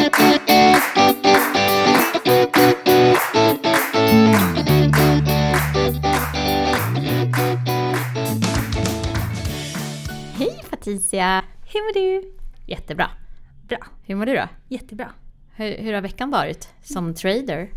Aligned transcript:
Hej 0.00 0.08
Patricia! 10.70 11.44
Hur 11.64 11.80
mår 11.80 11.94
du? 11.94 12.32
Jättebra. 12.66 13.10
Bra. 13.68 13.78
Hur 14.02 14.14
mår 14.14 14.26
du 14.26 14.34
då? 14.34 14.48
Jättebra. 14.68 15.10
Hur, 15.56 15.78
hur 15.78 15.92
har 15.92 16.00
veckan 16.00 16.30
varit 16.30 16.68
som 16.82 17.14
trader? 17.14 17.70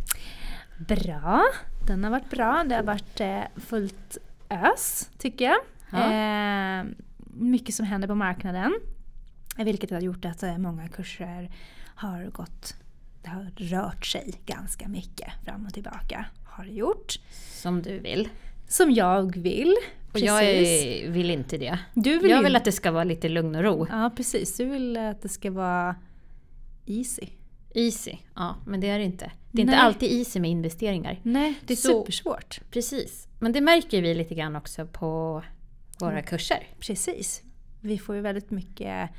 Bra. 0.88 1.44
Den 1.88 2.04
har 2.04 2.12
varit 2.12 2.30
bra. 2.30 2.64
Det 2.68 2.76
har 2.76 2.84
varit 2.84 3.20
eh, 3.20 3.42
fullt 3.56 4.18
ös, 4.50 5.10
tycker 5.18 5.46
jag. 5.46 5.58
Ja. 5.92 6.14
Eh, 6.14 6.86
mycket 7.34 7.76
som 7.76 7.86
händer 7.86 8.08
på 8.08 8.16
marknaden. 8.16 8.74
Vilket 9.58 9.92
har 9.92 10.00
gjort 10.00 10.26
att 10.26 10.44
eh, 10.44 10.58
många 10.58 10.88
kurser 10.88 11.50
har 11.96 12.26
gått... 12.26 12.76
Det 13.24 13.30
har 13.30 13.52
rört 13.58 14.06
sig 14.06 14.34
ganska 14.46 14.88
mycket 14.88 15.32
fram 15.46 15.66
och 15.66 15.74
tillbaka. 15.74 16.26
Har 16.46 16.66
det 16.66 16.72
gjort. 16.72 17.20
Som 17.52 17.82
du 17.82 18.00
vill. 18.00 18.30
Som 18.68 18.92
jag 18.92 19.38
vill. 19.38 19.76
Och 20.14 20.20
jag 20.20 20.44
är, 20.44 21.10
vill 21.10 21.30
inte 21.30 21.58
det. 21.58 21.80
Du 21.94 22.20
vill 22.20 22.32
jag 22.32 22.40
ju- 22.40 22.44
vill 22.44 22.56
att 22.56 22.66
det 22.66 22.72
ska 22.72 22.92
vara 22.92 23.04
lite 23.04 23.30
lugn 23.30 23.56
och 23.56 23.64
ro. 23.64 23.88
Ja, 23.90 24.12
precis. 24.16 24.58
Du 24.58 24.66
vill 24.66 24.98
att 24.98 25.22
det 25.22 25.30
ska 25.30 25.52
vara 25.52 25.96
easy. 26.86 27.28
Easy. 27.76 28.18
Ja, 28.36 28.56
men 28.66 28.80
det 28.80 28.90
är 28.90 29.00
det 29.00 29.06
inte. 29.06 29.32
Det 29.52 29.58
är 29.60 29.62
inte 29.62 29.76
Nej. 29.76 29.82
alltid 29.86 30.12
easy 30.12 30.40
med 30.40 30.52
investeringar. 30.52 31.20
Nej, 31.24 31.54
det 31.66 31.74
är 31.74 31.78
Så- 31.78 31.88
supersvårt. 32.02 32.62
Precis. 32.72 33.28
Men 33.40 33.52
det 33.52 33.62
märker 33.62 34.02
vi 34.02 34.14
lite 34.14 34.36
grann 34.36 34.56
också 34.56 34.86
på 34.88 35.44
våra 36.00 36.12
Mm. 36.12 36.24
kurser. 36.24 36.68
Precis. 36.80 37.42
Vi 37.82 37.98
får 37.98 38.16
ju 38.16 38.22
väldigt 38.22 38.52
mycket 38.52 39.10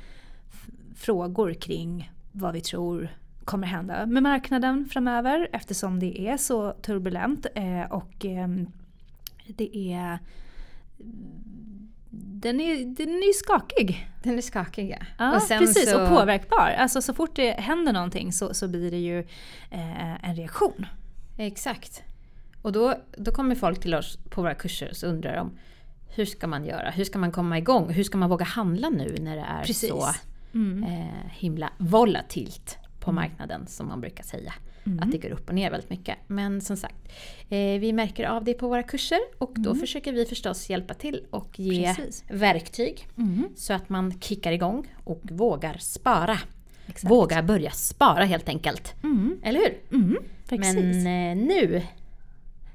frågor 0.95 1.53
kring 1.53 2.11
vad 2.35 2.53
vi 2.53 2.61
tror 2.61 3.09
kommer 3.45 3.67
hända 3.67 4.05
med 4.05 4.23
marknaden 4.23 4.85
framöver 4.91 5.49
eftersom 5.53 5.99
det 5.99 6.27
är 6.27 6.37
så 6.37 6.71
turbulent 6.71 7.45
eh, 7.55 7.91
och 7.91 8.25
ehm, 8.25 8.67
det 9.47 9.77
är 9.77 10.19
den 12.09 12.61
är, 12.61 12.85
den 12.85 13.09
är 13.09 13.33
skakig. 13.33 14.09
Den 14.23 14.37
är 14.37 14.41
skakig 14.41 14.89
ja. 14.89 15.05
Ja, 15.17 15.35
och 15.35 15.47
precis. 15.47 15.91
så, 15.91 16.01
Och 16.01 16.09
påverkbar. 16.09 16.75
Alltså 16.77 17.01
så 17.01 17.13
fort 17.13 17.35
det 17.35 17.51
händer 17.51 17.93
någonting 17.93 18.33
så, 18.33 18.53
så 18.53 18.67
blir 18.67 18.91
det 18.91 18.97
ju 18.97 19.19
eh, 19.71 20.29
en 20.29 20.35
reaktion. 20.35 20.85
Exakt. 21.37 22.03
Och 22.61 22.71
då, 22.71 22.95
då 23.17 23.31
kommer 23.31 23.55
folk 23.55 23.81
till 23.81 23.95
oss 23.95 24.17
på 24.29 24.41
våra 24.41 24.53
kurser 24.53 24.91
och 25.03 25.09
undrar 25.09 25.35
de 25.35 25.57
hur 26.07 26.25
ska 26.25 26.47
man 26.47 26.65
göra? 26.65 26.89
Hur 26.89 27.03
ska 27.03 27.19
man 27.19 27.31
komma 27.31 27.57
igång? 27.57 27.89
Hur 27.89 28.03
ska 28.03 28.17
man 28.17 28.29
våga 28.29 28.45
handla 28.45 28.89
nu 28.89 29.15
när 29.19 29.35
det 29.35 29.41
är 29.41 29.63
Precis. 29.63 29.89
så 29.89 30.07
Mm. 30.55 30.83
eh, 30.83 31.29
himla 31.31 31.69
volatilt 31.77 32.77
på 32.99 33.11
marknaden 33.11 33.67
som 33.67 33.87
man 33.87 34.01
brukar 34.01 34.23
säga. 34.23 34.53
Mm. 34.85 34.99
Att 34.99 35.11
det 35.11 35.17
går 35.17 35.29
upp 35.31 35.49
och 35.49 35.55
ner 35.55 35.71
väldigt 35.71 35.89
mycket. 35.89 36.17
Men 36.27 36.61
som 36.61 36.77
sagt, 36.77 36.95
eh, 37.49 37.79
vi 37.79 37.93
märker 37.93 38.23
av 38.27 38.43
det 38.43 38.53
på 38.53 38.67
våra 38.67 38.83
kurser 38.83 39.19
och 39.37 39.51
då 39.55 39.75
försöker 39.75 40.13
vi 40.13 40.25
förstås 40.25 40.69
hjälpa 40.69 40.93
till 40.93 41.25
och 41.29 41.59
ge 41.59 41.83
Mm. 41.83 41.95
Precis. 41.95 42.23
verktyg 42.29 43.07
Mm. 43.17 43.49
så 43.55 43.73
att 43.73 43.89
man 43.89 44.19
kickar 44.21 44.51
igång 44.51 44.87
och 45.03 45.21
vågar 45.23 45.77
spara. 45.77 46.37
Exakt. 46.87 47.11
Vågar 47.11 47.43
börja 47.43 47.71
spara 47.71 48.23
helt 48.25 48.49
enkelt. 48.49 48.93
Mm. 49.03 49.39
Eller 49.43 49.59
hur? 49.59 49.97
Mm. 49.97 50.17
Men 50.49 50.77
eh, 51.07 51.45
nu 51.47 51.81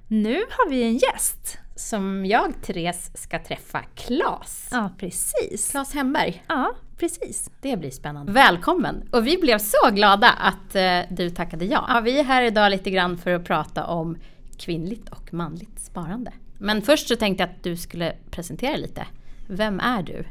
Nu 0.08 0.34
har 0.34 0.70
vi 0.70 0.82
en 0.82 0.96
gäst. 0.98 1.58
som 1.76 2.26
jag, 2.26 2.52
Therese, 2.62 3.10
ska 3.14 3.38
träffa 3.44 3.82
Claes. 3.94 4.68
Ja, 4.72 4.90
precis. 4.98 5.70
Claes 5.70 5.94
Hemberg. 5.94 6.44
Ja, 6.48 6.74
precis. 7.00 7.50
Det 7.60 7.76
blir 7.76 7.90
spännande. 7.90 8.32
Välkommen! 8.32 9.08
Och 9.10 9.26
vi 9.26 9.38
blev 9.38 9.58
så 9.58 9.90
glada 9.90 10.30
att 10.30 10.74
eh, 10.74 11.00
du 11.10 11.30
tackade 11.30 11.64
ja. 11.64 11.84
ja. 11.88 12.00
Vi 12.00 12.18
är 12.18 12.24
här 12.24 12.42
idag 12.42 12.70
lite 12.70 12.90
grann 12.90 13.18
för 13.18 13.34
att 13.34 13.44
prata 13.44 13.86
om 13.86 14.16
kvinnligt 14.58 15.08
och 15.08 15.34
manligt 15.34 15.80
sparande. 15.80 16.32
Men 16.58 16.82
först 16.82 17.08
så 17.08 17.16
tänkte 17.16 17.42
jag 17.42 17.50
att 17.50 17.62
du 17.62 17.76
skulle 17.76 18.12
presentera 18.30 18.76
lite. 18.76 19.06
Vem 19.46 19.80
är 19.80 20.02
du? 20.02 20.24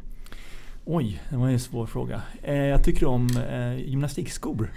Oj, 0.85 1.21
det 1.29 1.35
var 1.37 1.49
en 1.49 1.59
svår 1.59 1.85
fråga. 1.85 2.21
Eh, 2.43 2.55
jag 2.55 2.83
tycker 2.83 3.05
om 3.07 3.27
eh, 3.49 3.75
gymnastikskor. 3.89 4.71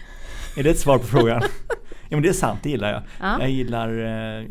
Är 0.56 0.62
det 0.62 0.70
ett 0.70 0.78
svar 0.78 0.98
på 0.98 1.04
frågan? 1.04 1.42
ja 2.08 2.16
men 2.16 2.22
det 2.22 2.28
är 2.28 2.32
sant, 2.32 2.60
det 2.62 2.70
gillar 2.70 2.92
jag. 2.92 3.02
Ja. 3.20 3.40
Jag 3.40 3.50
gillar 3.50 3.88
eh, 4.38 4.46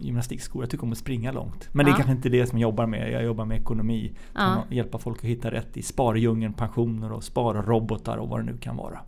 gymnastikskor. 0.00 0.62
Jag 0.62 0.70
tycker 0.70 0.84
om 0.84 0.92
att 0.92 0.98
springa 0.98 1.32
långt. 1.32 1.68
Men 1.72 1.86
det 1.86 1.90
är 1.90 1.92
Ja. 1.92 1.96
kanske 1.96 2.12
inte 2.12 2.28
det 2.28 2.46
som 2.46 2.58
jag 2.58 2.68
jobbar 2.68 2.86
med. 2.86 3.12
Jag 3.12 3.24
jobbar 3.24 3.44
med 3.44 3.58
ekonomi. 3.60 4.12
Ja. 4.34 4.64
Hjälpa 4.70 4.98
folk 4.98 5.18
att 5.18 5.24
hitta 5.24 5.50
rätt 5.50 5.76
i 5.76 5.82
spardjungeln, 5.82 6.52
pensioner 6.52 7.12
och 7.12 7.24
sparrobotar 7.24 8.16
och 8.16 8.28
vad 8.28 8.40
det 8.40 8.44
nu 8.44 8.56
kan 8.58 8.76
vara. 8.76 8.98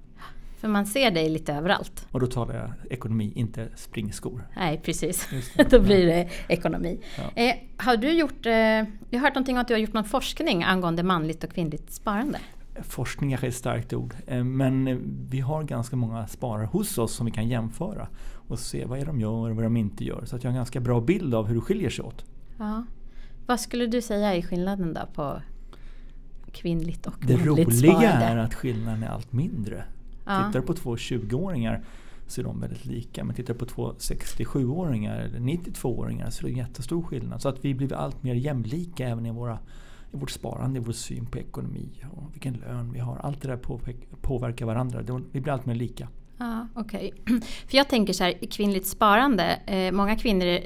För 0.60 0.68
man 0.68 0.86
ser 0.86 1.10
dig 1.10 1.28
lite 1.28 1.52
överallt. 1.54 2.06
Och 2.10 2.20
då 2.20 2.26
talar 2.26 2.54
jag 2.54 2.92
ekonomi, 2.92 3.32
inte 3.34 3.68
springskor. 3.76 4.48
Nej, 4.56 4.80
precis. 4.84 5.28
Det. 5.56 5.70
Då 5.70 5.80
blir 5.80 6.06
det 6.06 6.28
ekonomi. 6.48 7.00
Ja. 7.18 7.42
Eh, 7.42 7.54
har 7.76 7.96
du 7.96 8.12
gjort, 8.12 8.46
eh, 8.46 8.52
jag 8.52 8.86
har 9.12 9.18
hört 9.18 9.34
någonting 9.34 9.56
om 9.56 9.60
att 9.60 9.68
du 9.68 9.74
har 9.74 9.78
gjort 9.78 9.92
någon 9.92 10.04
forskning 10.04 10.62
angående 10.64 11.02
manligt 11.02 11.44
och 11.44 11.50
kvinnligt 11.50 11.92
sparande. 11.92 12.38
Forskning 12.82 13.30
kanske 13.30 13.46
är 13.46 13.48
ett 13.48 13.54
starkt 13.54 13.92
ord. 13.92 14.14
eh, 14.26 14.44
Men 14.44 14.88
eh, 14.88 14.96
vi 15.30 15.40
har 15.40 15.62
ganska 15.62 15.96
många 15.96 16.26
sparare 16.26 16.66
hos 16.66 16.98
oss 16.98 17.14
som 17.14 17.26
vi 17.26 17.32
kan 17.32 17.48
jämföra. 17.48 18.08
Och 18.48 18.58
se 18.58 18.84
vad 18.84 18.98
är 18.98 19.06
de 19.06 19.20
gör 19.20 19.50
och 19.50 19.56
vad 19.56 19.64
de 19.64 19.76
inte 19.76 20.04
gör. 20.04 20.24
Så 20.24 20.36
att 20.36 20.44
jag 20.44 20.50
har 20.50 20.52
en 20.52 20.58
ganska 20.58 20.80
bra 20.80 21.00
bild 21.00 21.34
av 21.34 21.46
hur 21.46 21.54
det 21.54 21.60
skiljer 21.60 21.90
sig 21.90 22.04
åt. 22.04 22.24
Ja. 22.58 22.84
Vad 23.46 23.60
skulle 23.60 23.86
du 23.86 24.02
säga 24.02 24.34
är 24.34 24.42
skillnaden 24.42 24.94
då 24.94 25.00
på 25.14 25.42
kvinnligt 26.52 27.06
och 27.06 27.14
Det 27.20 27.36
manligt 27.36 27.46
roliga 27.68 27.92
sparande? 27.92 28.24
är 28.24 28.36
att 28.36 28.54
skillnaden 28.54 29.02
är 29.02 29.08
allt 29.08 29.32
mindre. 29.32 29.84
Ja. 30.30 30.46
Tittar 30.46 30.60
du 30.60 30.66
på 30.66 30.74
två 30.74 30.96
20-åringar 30.96 31.80
så 32.26 32.40
är 32.40 32.44
de 32.44 32.60
väldigt 32.60 32.86
lika. 32.86 33.24
Men 33.24 33.36
tittar 33.36 33.54
du 33.54 33.58
på 33.58 33.66
två 33.66 33.92
67-åringar 33.92 35.18
eller 35.18 35.38
92-åringar 35.38 36.30
så 36.30 36.40
är 36.40 36.48
det 36.48 36.52
en 36.54 36.58
jättestor 36.58 37.02
skillnad. 37.02 37.42
Så 37.42 37.48
att 37.48 37.64
vi 37.64 37.74
blir 37.74 37.92
allt 37.92 38.22
mer 38.22 38.34
jämlika 38.34 39.08
även 39.08 39.26
i, 39.26 39.30
våra, 39.30 39.58
i 40.12 40.16
vårt 40.16 40.30
sparande, 40.30 40.80
i 40.80 40.82
vår 40.82 40.92
syn 40.92 41.26
på 41.26 41.38
ekonomi 41.38 41.88
och 42.12 42.34
vilken 42.34 42.54
lön 42.54 42.92
vi 42.92 42.98
har. 42.98 43.16
Allt 43.16 43.42
det 43.42 43.48
där 43.48 43.56
påverkar- 44.22 44.66
varandra. 44.66 45.20
Vi 45.32 45.40
blir 45.40 45.52
allt 45.52 45.66
mer 45.66 45.74
lika. 45.74 46.08
Ja, 46.38 46.68
okej. 46.74 47.12
För 47.68 47.76
jag 47.76 47.88
tänker 47.88 48.12
så 48.12 48.24
här, 48.24 48.34
kvinnligt 48.50 48.86
sparande. 48.86 49.44
Eh, 49.66 49.92
många 49.92 50.16
kvinnor, 50.16 50.58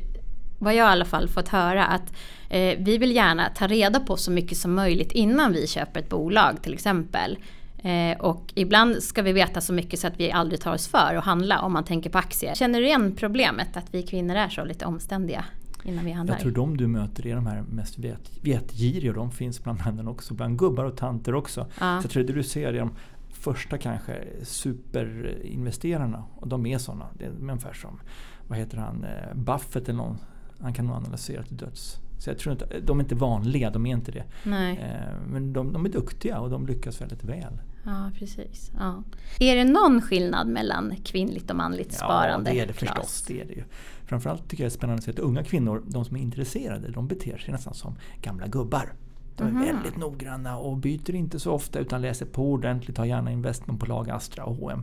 vad 0.58 0.74
jag 0.74 0.88
i 0.88 0.92
alla 0.92 1.04
fall 1.04 1.28
fått 1.28 1.48
höra, 1.48 1.84
att 1.86 2.12
eh, 2.50 2.78
vi 2.78 2.98
vill 2.98 3.14
gärna 3.16 3.48
ta 3.54 3.66
reda 3.66 4.00
på 4.00 4.16
så 4.16 4.30
mycket 4.30 4.58
som 4.58 4.74
möjligt 4.74 5.12
innan 5.12 5.52
vi 5.52 5.66
köper 5.66 6.00
ett 6.00 6.08
bolag 6.08 6.62
till 6.62 6.74
exempel. 6.74 7.38
Eh, 7.84 8.20
och 8.20 8.52
ibland 8.54 9.02
ska 9.02 9.22
vi 9.22 9.32
veta 9.32 9.60
så 9.60 9.72
mycket 9.72 10.00
så 10.00 10.06
att 10.06 10.20
vi 10.20 10.32
aldrig 10.32 10.60
tar 10.60 10.74
oss 10.74 10.88
för 10.88 11.14
att 11.14 11.24
handla 11.24 11.60
om 11.60 11.72
man 11.72 11.84
tänker 11.84 12.10
på 12.10 12.18
aktier. 12.18 12.54
Känner 12.54 12.80
du 12.80 12.86
igen 12.86 13.14
problemet 13.16 13.76
att 13.76 13.94
vi 13.94 14.02
kvinnor 14.02 14.36
är 14.36 14.48
så 14.48 14.64
lite 14.64 14.84
omständiga 14.86 15.44
innan 15.84 16.04
vi 16.04 16.12
handlar? 16.12 16.34
Jag 16.34 16.42
tror 16.42 16.52
de 16.52 16.76
du 16.76 16.86
möter 16.86 17.26
är 17.26 17.34
de 17.34 17.46
här 17.46 17.62
mest 17.62 17.98
vet, 17.98 18.30
vetgiriga 18.42 19.10
och 19.10 19.16
de 19.16 19.30
finns 19.30 19.62
bland 19.62 19.78
männen 19.84 20.08
också. 20.08 20.34
Bland 20.34 20.58
gubbar 20.58 20.84
och 20.84 20.96
tanter 20.96 21.34
också. 21.34 21.60
Ja. 21.60 22.00
Så 22.00 22.04
jag 22.04 22.10
tror 22.10 22.22
det 22.22 22.32
du 22.32 22.42
ser 22.42 22.74
är 22.74 22.78
de 22.78 22.90
första 23.32 23.78
kanske 23.78 24.24
superinvesterarna. 24.42 26.24
Och 26.36 26.48
de 26.48 26.66
är 26.66 26.78
sådana. 26.78 27.06
Det 27.18 27.24
är 27.24 27.30
ungefär 27.40 27.72
som, 27.72 28.00
vad 28.48 28.58
heter 28.58 28.78
han, 28.78 29.04
eh, 29.04 29.34
Buffett 29.34 29.88
eller 29.88 29.98
någon. 29.98 30.18
Han 30.60 30.72
kan 30.72 30.86
nog 30.86 30.96
analysera 30.96 31.42
till 31.42 31.56
döds. 31.56 31.98
Så 32.18 32.30
jag 32.30 32.38
tror 32.38 32.52
inte, 32.52 32.80
de 32.80 32.98
är 32.98 33.02
inte 33.02 33.14
vanliga, 33.14 33.70
de 33.70 33.86
är 33.86 33.94
inte 33.94 34.12
det. 34.12 34.24
Nej. 34.42 34.78
Eh, 34.78 35.28
Men 35.32 35.52
de, 35.52 35.72
de 35.72 35.84
är 35.84 35.88
duktiga 35.88 36.40
och 36.40 36.50
de 36.50 36.66
lyckas 36.66 37.00
väldigt 37.00 37.24
väl. 37.24 37.60
Ja, 37.84 38.10
precis. 38.18 38.70
Ja. 38.78 39.02
Är 39.40 39.56
det 39.56 39.64
någon 39.64 40.00
skillnad 40.02 40.48
mellan 40.48 40.94
kvinnligt 41.04 41.50
och 41.50 41.56
manligt 41.56 41.92
sparande? 41.92 42.50
Ja, 42.50 42.54
det 42.54 42.60
är 42.60 42.66
det 42.66 42.72
förstås. 42.72 43.24
Det 43.28 43.40
är 43.40 43.44
det 43.44 43.52
ju. 43.54 43.64
Framförallt 44.06 44.48
tycker 44.48 44.64
jag 44.64 44.70
det 44.70 44.74
är 44.74 44.78
spännande 44.78 45.10
att 45.10 45.18
unga 45.18 45.44
kvinnor, 45.44 45.82
de 45.86 46.04
som 46.04 46.16
är 46.16 46.20
intresserade, 46.20 46.88
de 46.90 47.06
beter 47.08 47.38
sig 47.38 47.52
nästan 47.52 47.74
som 47.74 47.94
gamla 48.22 48.46
gubbar. 48.46 48.92
De 49.36 49.42
är 49.44 49.50
Mhm. 49.52 49.64
väldigt 49.66 49.96
noggranna 49.96 50.58
och 50.58 50.76
byter 50.76 51.14
inte 51.14 51.40
så 51.40 51.52
ofta 51.52 51.78
utan 51.78 52.02
läser 52.02 52.26
på 52.26 52.52
ordentligt, 52.52 52.98
har 52.98 53.04
gärna 53.04 53.32
investmentbolag, 53.32 54.10
Astra 54.10 54.44
och 54.44 54.56
H&M. 54.56 54.82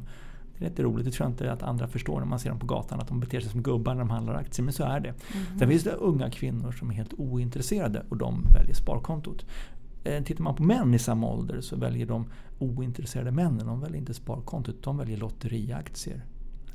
Det 0.57 0.65
är 0.65 0.69
lite 0.69 0.83
roligt, 0.83 1.05
det 1.05 1.11
tror 1.11 1.25
jag 1.25 1.31
inte 1.31 1.51
att 1.51 1.63
andra 1.63 1.87
förstår 1.87 2.19
när 2.19 2.25
man 2.27 2.39
ser 2.39 2.49
dem 2.49 2.59
på 2.59 2.65
gatan, 2.65 2.99
att 2.99 3.07
de 3.07 3.19
beter 3.19 3.39
sig 3.39 3.49
som 3.51 3.61
gubbar 3.63 3.93
när 3.93 3.99
de 3.99 4.09
handlar 4.09 4.33
aktier, 4.35 4.63
men 4.63 4.73
så 4.73 4.83
är 4.83 4.99
det. 4.99 5.09
Mhm. 5.35 5.59
Sen 5.59 5.69
finns 5.69 5.83
det 5.83 5.91
unga 5.91 6.29
kvinnor 6.29 6.71
som 6.71 6.89
är 6.89 6.93
helt 6.93 7.13
ointresserade 7.17 8.03
och 8.09 8.17
de 8.17 8.45
väljer 8.55 8.73
sparkontot. 8.75 9.45
Eh, 10.03 10.23
Tittar 10.23 10.43
man 10.43 10.55
på 10.55 10.63
män 10.63 10.93
i 10.93 10.99
samma 10.99 11.27
ålder 11.27 11.61
så 11.61 11.75
väljer 11.75 12.05
de 12.05 12.25
ointresserade 12.59 13.31
männen, 13.31 13.67
de 13.67 13.81
väljer 13.81 13.97
inte 13.97 14.13
sparkontot, 14.13 14.83
de 14.83 14.97
väljer 14.97 15.17
lotteriaktier. 15.17 16.25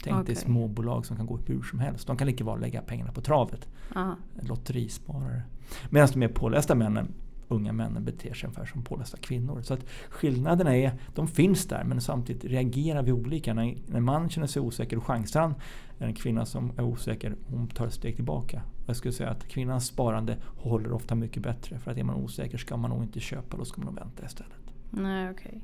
Tänk 0.02 0.16
dig 0.16 0.22
Okej. 0.22 0.36
småbolag 0.36 1.06
som 1.06 1.16
kan 1.16 1.26
gå 1.26 1.38
hur 1.46 1.62
som 1.62 1.78
helst. 1.78 2.06
De 2.06 2.16
kan 2.16 2.26
lika 2.26 2.44
väl 2.44 2.60
lägga 2.60 2.82
pengarna 2.82 3.12
på 3.12 3.20
travet. 3.20 3.68
Ja. 3.94 4.16
Lotterisparare. 4.40 5.42
Medan 5.90 6.08
de 6.12 6.18
mer 6.18 6.28
pålästa 6.28 6.74
männen, 6.74 7.08
unga 7.48 7.72
männen, 7.72 8.04
beter 8.04 8.34
sig 8.34 8.46
ungefär 8.46 8.66
som 8.66 8.84
pålästa 8.84 9.16
kvinnor. 9.16 9.62
Så 9.62 9.74
att 9.74 9.86
skillnaderna 10.10 10.76
är, 10.76 10.92
de 11.14 11.28
finns 11.28 11.66
där 11.66 11.84
men 11.84 12.00
samtidigt 12.00 12.44
reagerar 12.44 13.02
vi 13.02 13.12
olika. 13.12 13.54
När 13.54 13.76
när 13.86 13.96
en 13.96 14.04
man 14.04 14.30
känner 14.30 14.46
sig 14.46 14.62
osäker 14.62 14.96
och 14.96 15.06
chansar 15.06 15.40
han, 15.40 15.54
en 15.98 16.14
kvinna 16.14 16.46
som 16.46 16.72
är 16.76 16.82
osäker, 16.82 17.34
hon 17.46 17.68
tar 17.68 17.86
ett 17.86 17.94
steg 17.94 18.14
tillbaka. 18.14 18.62
Jag 18.86 18.96
skulle 18.96 19.12
säga 19.12 19.30
att 19.30 19.48
kvinnans 19.48 19.86
sparande 19.86 20.36
håller 20.56 20.92
ofta 20.92 21.14
mycket 21.14 21.42
bättre. 21.42 21.78
För 21.78 21.90
att 21.90 21.98
är 21.98 22.04
man 22.04 22.16
osäker 22.16 22.58
ska 22.58 22.76
man 22.76 22.90
nog 22.90 23.02
inte 23.02 23.20
köpa, 23.20 23.56
då 23.56 23.64
ska 23.64 23.80
man 23.80 23.86
nog 23.86 24.04
vänta 24.04 24.24
istället. 24.26 24.52
Nej, 24.90 25.30
okay. 25.30 25.54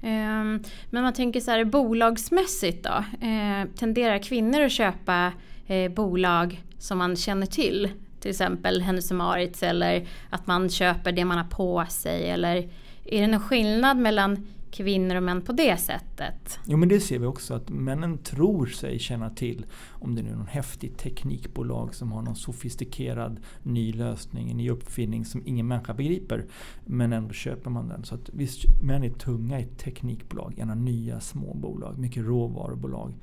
Eh, 0.00 0.60
men 0.90 1.02
man 1.02 1.12
tänker 1.12 1.40
så 1.40 1.50
här 1.50 1.64
bolagsmässigt 1.64 2.84
då. 2.84 3.26
Eh, 3.26 3.68
tenderar 3.74 4.18
kvinnor 4.18 4.60
att 4.60 4.72
köpa 4.72 5.32
eh, 5.66 5.92
bolag 5.92 6.62
som 6.78 6.98
man 6.98 7.16
känner 7.16 7.46
till? 7.46 7.90
Till 8.20 8.30
exempel 8.30 8.82
Hennes 8.82 9.12
Maritz 9.12 9.62
eller 9.62 10.08
att 10.30 10.46
man 10.46 10.68
köper 10.68 11.12
det 11.12 11.24
man 11.24 11.38
har 11.38 11.44
på 11.44 11.84
sig 11.88 12.30
eller 12.30 12.56
är 13.04 13.20
det 13.20 13.26
någon 13.26 13.40
skillnad 13.40 13.96
mellan 13.96 14.46
kvinnor 14.70 15.16
och 15.16 15.22
män 15.22 15.42
på 15.42 15.52
det 15.52 15.76
sättet? 15.76 16.58
Jo 16.64 16.76
men 16.76 16.88
det 16.88 17.00
ser 17.00 17.18
vi 17.18 17.26
också 17.26 17.54
att 17.54 17.68
männen 17.70 18.18
tror 18.18 18.66
sig 18.66 18.98
känna 18.98 19.30
till 19.30 19.66
om 19.90 20.14
det 20.14 20.22
nu 20.22 20.30
är 20.30 20.34
någon 20.34 20.46
häftig 20.46 20.96
teknikbolag 20.96 21.94
som 21.94 22.12
har 22.12 22.22
någon 22.22 22.36
sofistikerad 22.36 23.40
ny 23.62 23.92
lösning, 23.92 24.50
en 24.50 24.56
ny 24.56 24.70
uppfinning 24.70 25.24
som 25.24 25.42
ingen 25.46 25.68
människa 25.68 25.94
begriper. 25.94 26.44
Men 26.84 27.12
ändå 27.12 27.32
köper 27.32 27.70
man 27.70 27.88
den. 27.88 28.04
Så 28.04 28.14
att 28.14 28.30
visst, 28.32 28.64
män 28.82 29.04
är 29.04 29.10
tunga 29.10 29.60
i 29.60 29.64
teknikbolag, 29.64 30.54
gärna 30.56 30.74
nya 30.74 31.20
små 31.20 31.54
bolag, 31.54 31.98
mycket 31.98 32.24
råvarubolag 32.24 33.14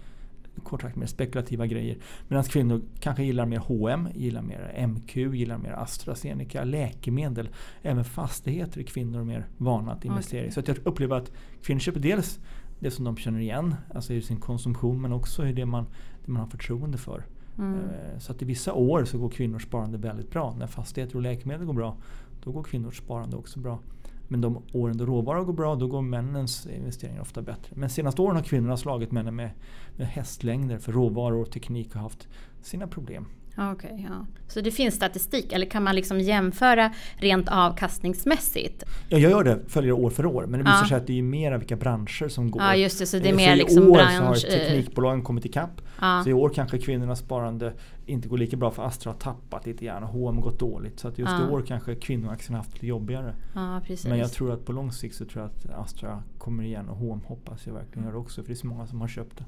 kort 0.63 0.81
sagt 0.81 0.95
mer 0.95 1.05
spekulativa 1.05 1.67
grejer. 1.67 1.97
Medan 2.27 2.43
kvinnor 2.43 2.81
kanske 2.99 3.23
gillar 3.23 3.45
mer 3.45 3.57
H&M, 3.57 4.07
gillar 4.15 4.41
mer 4.41 4.87
MQ, 4.87 5.15
gillar 5.15 5.57
mer 5.57 5.71
AstraZeneca, 5.71 6.63
läkemedel. 6.63 7.49
Även 7.81 8.03
fastigheter 8.03 8.79
är 8.79 8.83
kvinnor 8.83 9.23
mer 9.23 9.47
vana 9.57 9.91
att 9.91 10.05
investera 10.05 10.39
i. 10.39 10.43
Okay. 10.43 10.51
Så 10.51 10.59
att 10.59 10.67
jag 10.67 10.77
upplever 10.83 11.15
att 11.15 11.31
kvinnor 11.61 11.79
köper 11.79 11.99
dels 11.99 12.39
det 12.79 12.91
som 12.91 13.05
de 13.05 13.17
känner 13.17 13.39
igen, 13.39 13.75
alltså 13.93 14.13
i 14.13 14.21
sin 14.21 14.37
konsumtion, 14.37 15.01
men 15.01 15.13
också 15.13 15.47
i 15.47 15.53
det 15.53 15.65
man, 15.65 15.85
det 16.25 16.31
man 16.31 16.41
har 16.41 16.49
förtroende 16.49 16.97
för. 16.97 17.25
Mm. 17.57 17.79
Eh, 17.79 18.19
så 18.19 18.31
att 18.31 18.41
i 18.41 18.45
vissa 18.45 18.73
år 18.73 19.05
så 19.05 19.17
går 19.17 19.29
kvinnors 19.29 19.63
sparande 19.63 19.97
väldigt 19.97 20.31
bra. 20.31 20.55
När 20.59 20.67
fastigheter 20.67 21.15
och 21.15 21.21
läkemedel 21.21 21.65
går 21.65 21.73
bra, 21.73 21.97
då 22.43 22.51
går 22.51 22.63
kvinnors 22.63 22.97
sparande 22.97 23.35
också 23.35 23.59
bra. 23.59 23.79
Men 24.27 24.41
de 24.41 24.63
åren 24.73 24.97
då 24.97 25.05
råvaror 25.05 25.43
går 25.43 25.53
bra, 25.53 25.75
då 25.75 25.87
går 25.87 26.01
männens 26.01 26.67
investeringar 26.67 27.21
ofta 27.21 27.41
bättre. 27.41 27.75
Men 27.75 27.89
senaste 27.89 28.21
åren 28.21 28.35
har 28.35 28.43
kvinnorna 28.43 28.77
slagit 28.77 29.11
männen 29.11 29.35
med, 29.35 29.49
med 29.95 30.07
hästlängder 30.07 30.77
för 30.77 30.91
råvaror 30.91 31.41
och 31.41 31.51
teknik 31.51 31.93
har 31.93 32.01
haft 32.01 32.27
sina 32.61 32.87
problem. 32.87 33.25
Okay, 33.57 33.91
ja. 33.97 34.25
Så 34.47 34.61
det 34.61 34.71
finns 34.71 34.95
statistik 34.95 35.53
eller 35.53 35.65
kan 35.65 35.83
man 35.83 35.95
liksom 35.95 36.19
jämföra 36.19 36.93
rent 37.15 37.49
avkastningsmässigt? 37.49 38.83
Ja, 39.09 39.17
jag 39.17 39.31
gör 39.31 39.43
det, 39.43 39.59
följer 39.67 39.91
år 39.91 40.09
för 40.09 40.25
år. 40.25 40.45
Men 40.45 40.59
det 40.59 40.63
visar 40.63 40.79
ja. 40.81 40.87
sig 40.87 40.97
att 40.97 41.07
det 41.07 41.19
är 41.19 41.23
mer 41.23 41.57
vilka 41.57 41.75
branscher 41.75 42.27
som 42.27 42.51
går. 42.51 42.61
Ja, 42.61 42.75
just 42.75 42.99
det. 42.99 43.05
Så 43.05 43.19
det 43.19 43.29
är 43.29 43.31
eh, 43.31 43.35
mer 43.35 43.51
så 43.51 43.55
liksom 43.55 43.83
I 43.83 43.87
år 43.87 43.93
bransch... 43.93 44.17
så 44.17 44.23
har 44.23 44.35
teknikbolagen 44.35 45.23
kommit 45.23 45.45
ikapp. 45.45 45.81
Ja. 46.01 46.21
Så 46.23 46.29
i 46.29 46.33
år 46.33 46.49
kanske 46.49 46.77
kvinnornas 46.77 47.19
sparande 47.19 47.73
inte 48.05 48.27
går 48.27 48.37
lika 48.37 48.57
bra 48.57 48.71
för 48.71 48.83
Astra 48.83 49.11
har 49.11 49.19
tappat 49.19 49.65
lite 49.65 49.85
grann 49.85 50.03
och 50.03 50.09
H&M 50.09 50.41
gått 50.41 50.59
dåligt. 50.59 50.99
Så 50.99 51.07
att 51.07 51.17
just 51.17 51.31
ja. 51.31 51.47
i 51.47 51.51
år 51.51 51.63
kanske 51.67 51.95
kvinnoaktierna 51.95 52.57
haft 52.57 52.73
lite 52.73 52.87
jobbigare. 52.87 53.35
Ja, 53.53 53.81
Men 54.07 54.17
jag 54.17 54.31
tror 54.31 54.53
att 54.53 54.65
på 54.65 54.71
lång 54.71 54.91
sikt 54.91 55.15
så 55.15 55.25
tror 55.25 55.43
jag 55.43 55.51
att 55.51 55.85
Astra 55.85 56.23
kommer 56.37 56.63
igen 56.63 56.89
och 56.89 56.97
H&M 56.97 57.21
hoppas 57.25 57.67
jag 57.67 57.73
verkligen 57.73 58.07
gör 58.07 58.15
också. 58.15 58.41
För 58.41 58.47
det 58.47 58.53
är 58.53 58.55
så 58.55 58.67
många 58.67 58.87
som 58.87 59.01
har 59.01 59.07
köpt 59.07 59.37
det. 59.37 59.43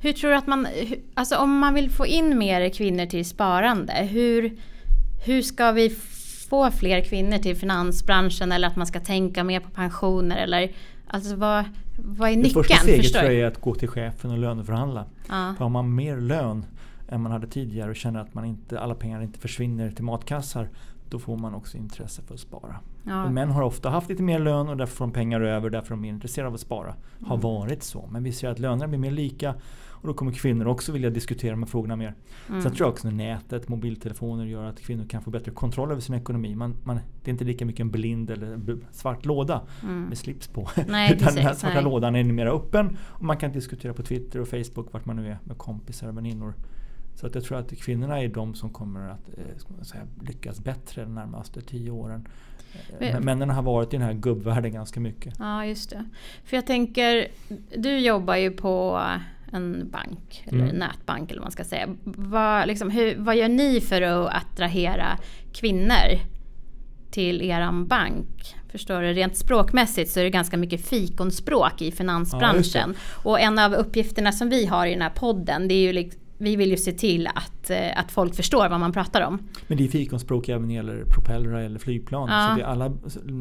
Hur 0.00 0.12
tror 0.12 0.30
du 0.30 0.36
att 0.36 0.46
man, 0.46 0.66
alltså 1.14 1.36
om 1.36 1.58
man 1.58 1.74
vill 1.74 1.90
få 1.90 2.06
in 2.06 2.38
mer 2.38 2.68
kvinnor 2.68 3.06
till 3.06 3.24
sparande, 3.24 3.92
hur, 3.92 4.56
hur 5.24 5.42
ska 5.42 5.72
vi 5.72 5.96
få 6.50 6.70
fler 6.70 7.00
kvinnor 7.00 7.38
till 7.38 7.56
finansbranschen 7.56 8.52
eller 8.52 8.68
att 8.68 8.76
man 8.76 8.86
ska 8.86 9.00
tänka 9.00 9.44
mer 9.44 9.60
på 9.60 9.70
pensioner 9.70 10.36
eller 10.36 10.70
alltså 11.06 11.36
vad, 11.36 11.64
vad 11.96 12.30
är 12.30 12.36
nyckeln? 12.36 12.54
Det 12.54 12.62
första 12.62 12.76
steget 12.76 13.12
tror 13.12 13.24
jag 13.24 13.34
är 13.34 13.46
att 13.46 13.60
gå 13.60 13.74
till 13.74 13.88
chefen 13.88 14.30
och 14.30 14.38
löneförhandla. 14.38 15.04
Ja. 15.28 15.54
För 15.58 15.64
har 15.64 15.68
man 15.68 15.94
mer 15.94 16.16
lön 16.16 16.64
än 17.08 17.20
man 17.20 17.32
hade 17.32 17.46
tidigare 17.46 17.90
och 17.90 17.96
känner 17.96 18.20
att 18.20 18.34
man 18.34 18.44
inte, 18.44 18.80
alla 18.80 18.94
pengar 18.94 19.22
inte 19.22 19.38
försvinner 19.38 19.90
till 19.90 20.04
matkassar 20.04 20.68
då 21.12 21.18
får 21.18 21.36
man 21.36 21.54
också 21.54 21.76
intresse 21.76 22.22
för 22.22 22.34
att 22.34 22.40
spara. 22.40 22.76
Ja. 23.04 23.30
Män 23.30 23.50
har 23.50 23.62
ofta 23.62 23.90
haft 23.90 24.08
lite 24.08 24.22
mer 24.22 24.38
lön 24.38 24.68
och 24.68 24.76
därför 24.76 24.96
får 24.96 25.04
de 25.04 25.12
pengar 25.12 25.40
över 25.40 25.70
därför 25.70 25.86
är 25.86 25.90
de 25.90 26.00
mer 26.00 26.08
intresserade 26.08 26.48
av 26.48 26.54
att 26.54 26.60
spara. 26.60 26.94
Har 27.20 27.36
mm. 27.36 27.40
varit 27.40 27.82
så. 27.82 28.08
Men 28.10 28.24
vi 28.24 28.32
ser 28.32 28.48
att 28.48 28.58
lönerna 28.58 28.88
blir 28.88 28.98
mer 28.98 29.10
lika 29.10 29.54
och 30.02 30.08
då 30.08 30.14
kommer 30.14 30.32
kvinnor 30.32 30.66
också 30.66 30.92
vilja 30.92 31.10
diskutera 31.10 31.50
de 31.50 31.62
här 31.62 31.70
frågorna 31.70 31.96
mer. 31.96 32.14
Mm. 32.48 32.62
Sen 32.62 32.72
tror 32.72 32.86
jag 32.86 32.92
också 32.92 33.08
att 33.08 33.14
nätet, 33.14 33.68
mobiltelefoner 33.68 34.44
gör 34.44 34.64
att 34.64 34.80
kvinnor 34.80 35.06
kan 35.08 35.22
få 35.22 35.30
bättre 35.30 35.50
kontroll 35.50 35.90
över 35.90 36.00
sin 36.00 36.14
ekonomi. 36.14 36.54
Man, 36.54 36.76
man, 36.84 36.96
det 37.22 37.30
är 37.30 37.32
inte 37.32 37.44
lika 37.44 37.66
mycket 37.66 37.80
en 37.80 37.90
blind 37.90 38.30
eller 38.30 38.78
svart 38.92 39.24
låda 39.24 39.62
mm. 39.82 40.02
med 40.02 40.18
slips 40.18 40.48
på. 40.48 40.68
Nej, 40.88 41.12
Utan 41.16 41.34
den 41.34 41.44
här 41.44 41.54
svarta 41.54 41.74
nej. 41.74 41.84
lådan 41.84 42.16
är 42.16 42.24
mer 42.24 42.46
öppen 42.46 42.96
och 43.00 43.24
man 43.24 43.36
kan 43.36 43.52
diskutera 43.52 43.94
på 43.94 44.02
Twitter 44.02 44.40
och 44.40 44.48
Facebook 44.48 44.92
vart 44.92 45.04
man 45.04 45.16
nu 45.16 45.28
är 45.28 45.38
med 45.44 45.58
kompisar 45.58 46.08
och 46.08 46.16
väninnor. 46.16 46.54
Så 47.14 47.26
att 47.26 47.34
jag 47.34 47.44
tror 47.44 47.58
att 47.58 47.78
kvinnorna 47.78 48.20
är 48.22 48.28
de 48.28 48.54
som 48.54 48.70
kommer 48.70 49.08
att 49.08 49.28
eh, 49.38 49.82
säga, 49.84 50.06
lyckas 50.22 50.60
bättre 50.60 51.02
de 51.02 51.14
närmaste 51.14 51.60
tio 51.60 51.90
åren. 51.90 52.28
Eh, 52.98 53.12
men, 53.12 53.24
männen 53.24 53.50
har 53.50 53.62
varit 53.62 53.94
i 53.94 53.96
den 53.96 54.06
här 54.06 54.12
gubbvärlden 54.12 54.72
ganska 54.72 55.00
mycket. 55.00 55.34
Ja, 55.38 55.66
just 55.66 55.90
det. 55.90 56.04
För 56.44 56.56
jag 56.56 56.66
tänker, 56.66 57.28
du 57.76 57.98
jobbar 57.98 58.36
ju 58.36 58.50
på 58.50 59.00
en 59.52 59.90
bank, 59.90 60.44
eller 60.46 60.64
mm. 60.64 60.76
nätbank 60.76 61.30
eller 61.30 61.40
vad 61.40 61.44
man 61.44 61.52
ska 61.52 61.64
säga. 61.64 61.88
Vad, 62.04 62.66
liksom, 62.66 62.90
hur, 62.90 63.16
vad 63.18 63.36
gör 63.36 63.48
ni 63.48 63.80
för 63.80 64.02
att 64.02 64.34
attrahera 64.34 65.18
kvinnor 65.52 66.18
till 67.10 67.42
eran 67.42 67.86
bank? 67.86 68.56
Förstår 68.68 69.02
du? 69.02 69.12
Rent 69.12 69.36
språkmässigt 69.36 70.10
så 70.10 70.20
är 70.20 70.24
det 70.24 70.30
ganska 70.30 70.56
mycket 70.56 70.86
fikonspråk 70.88 71.82
i 71.82 71.92
finansbranschen. 71.92 72.94
Ja, 72.96 73.30
och 73.30 73.40
en 73.40 73.58
av 73.58 73.74
uppgifterna 73.74 74.32
som 74.32 74.48
vi 74.48 74.66
har 74.66 74.86
i 74.86 74.90
den 74.90 75.02
här 75.02 75.10
podden 75.10 75.68
det 75.68 75.74
är 75.74 75.82
ju 75.82 75.92
liksom 75.92 76.21
vi 76.42 76.56
vill 76.56 76.70
ju 76.70 76.76
se 76.76 76.92
till 76.92 77.26
att, 77.26 77.70
eh, 77.70 77.78
att 77.96 78.12
folk 78.12 78.34
förstår 78.34 78.68
vad 78.68 78.80
man 78.80 78.92
pratar 78.92 79.20
om. 79.20 79.38
Men 79.66 79.78
det 79.78 79.84
är 79.84 79.88
fikonspråk 79.88 80.48
även 80.48 80.62
när 80.62 80.68
det 80.68 80.74
gäller 80.74 81.04
propellrar 81.04 81.60
eller 81.60 81.78
flygplan. 81.78 82.28
Ja. 82.28 82.48
Så 82.48 82.56
det 82.56 82.62
är 82.62 82.66
alla 82.66 82.88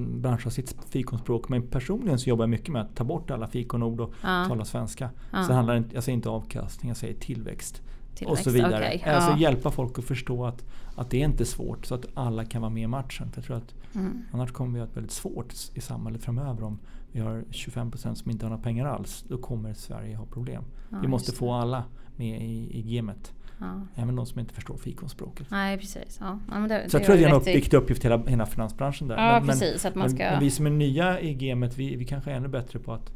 branscher 0.08 0.44
har 0.44 0.52
sitt 0.52 0.76
fikonspråk. 0.90 1.50
Men 1.50 1.68
personligen 1.68 2.20
så 2.20 2.30
jobbar 2.30 2.44
jag 2.44 2.50
mycket 2.50 2.70
med 2.70 2.82
att 2.82 2.96
ta 2.96 3.04
bort 3.04 3.32
alla 3.32 3.48
fikonord 3.48 4.02
och 4.02 4.14
ja. 4.22 4.46
tala 4.48 4.66
svenska. 4.66 5.10
Ja. 5.32 5.44
Så 5.44 5.48
det 5.48 5.54
handlar 5.54 5.76
inte, 5.76 5.96
jag 5.96 6.04
säger 6.04 6.16
inte 6.16 6.30
avkastning, 6.30 6.90
jag 6.90 6.98
säger 6.98 7.14
tillväxt. 7.14 7.82
tillväxt 8.16 8.32
och 8.32 8.38
så 8.38 8.50
vidare. 8.50 8.96
Okay. 8.96 9.14
Alltså 9.14 9.38
hjälpa 9.38 9.72
folk 9.72 10.00
att 10.00 10.06
förstå 10.06 10.46
att, 10.46 10.66
att 10.96 11.10
det 11.10 11.22
är 11.22 11.26
inte 11.26 11.46
svårt 11.46 11.86
så 11.86 11.96
att 11.96 12.06
alla 12.14 12.46
kan 12.46 12.62
vara 12.62 12.72
med 12.72 12.84
i 12.84 12.88
matchen. 12.88 13.32
För 13.32 13.38
jag 13.38 13.46
tror 13.46 13.58
att 13.58 13.74
mm. 13.96 14.24
Annars 14.32 14.52
kommer 14.52 14.74
vi 14.74 14.84
att 14.84 14.90
ha 14.90 14.96
väldigt 14.96 15.12
svårt 15.12 15.54
i 15.74 15.82
samhället 15.82 16.24
framöver 16.24 16.64
om 16.64 16.80
vi 17.12 17.20
har 17.20 17.44
25% 17.52 18.14
som 18.14 18.32
inte 18.32 18.46
har 18.46 18.50
några 18.50 18.64
pengar 18.64 18.86
alls. 18.86 19.26
Då 19.28 19.38
kommer 19.38 19.74
Sverige 19.74 20.16
ha 20.16 20.26
problem. 20.26 20.64
vi 21.02 21.08
måste 21.08 21.32
få 21.32 21.54
alla 21.54 21.84
med 22.16 22.42
i, 22.42 22.80
i 22.80 22.96
gamet. 22.96 23.34
Ja. 23.60 23.82
Även 23.96 24.16
de 24.16 24.26
som 24.26 24.40
inte 24.40 24.54
förstår 24.54 24.78
fikonspråket. 24.78 25.48
Nej 25.52 25.78
precis. 25.78 26.18
Ja. 26.20 26.40
Ja, 26.52 26.56
det, 26.56 26.90
så 26.90 26.98
jag 26.98 27.04
tror 27.04 27.16
att 27.16 27.22
det 27.22 27.26
är 27.26 27.36
en 27.36 27.62
viktig 27.62 27.78
uppgift 27.78 28.06
hela, 28.06 28.18
hela 28.18 28.46
finansbranschen 28.46 29.08
där. 29.08 29.18
Ja, 29.18 29.40
men, 29.40 29.48
precis, 29.48 29.86
att 29.86 29.96
man 29.96 30.10
ska... 30.10 30.24
men, 30.24 30.40
vi 30.40 30.52
som 30.52 30.66
är 30.66 30.70
nya 30.70 31.22
i 31.22 31.34
gamet, 31.34 31.78
vi, 31.78 31.96
vi 31.96 32.06
kanske 32.06 32.32
är 32.32 32.36
ännu 32.36 32.48
bättre 32.48 32.80
på 32.80 32.94
att 32.94 33.12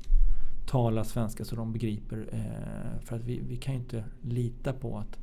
tala 0.66 1.04
svenska 1.04 1.46
så 1.46 1.56
de 1.56 1.74
begriper. 1.74 2.28
Eh, 2.32 3.02
för 3.02 3.16
att 3.16 3.24
vi, 3.24 3.42
vi 3.48 3.58
kan 3.58 3.74
ju 3.74 3.80
inte 3.80 4.04
lita 4.22 4.74
på 4.74 4.98
att 4.98 5.20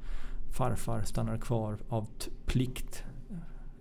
farfar 0.52 1.02
stannar 1.02 1.38
kvar 1.38 1.78
av 1.88 2.08
plikt 2.46 3.04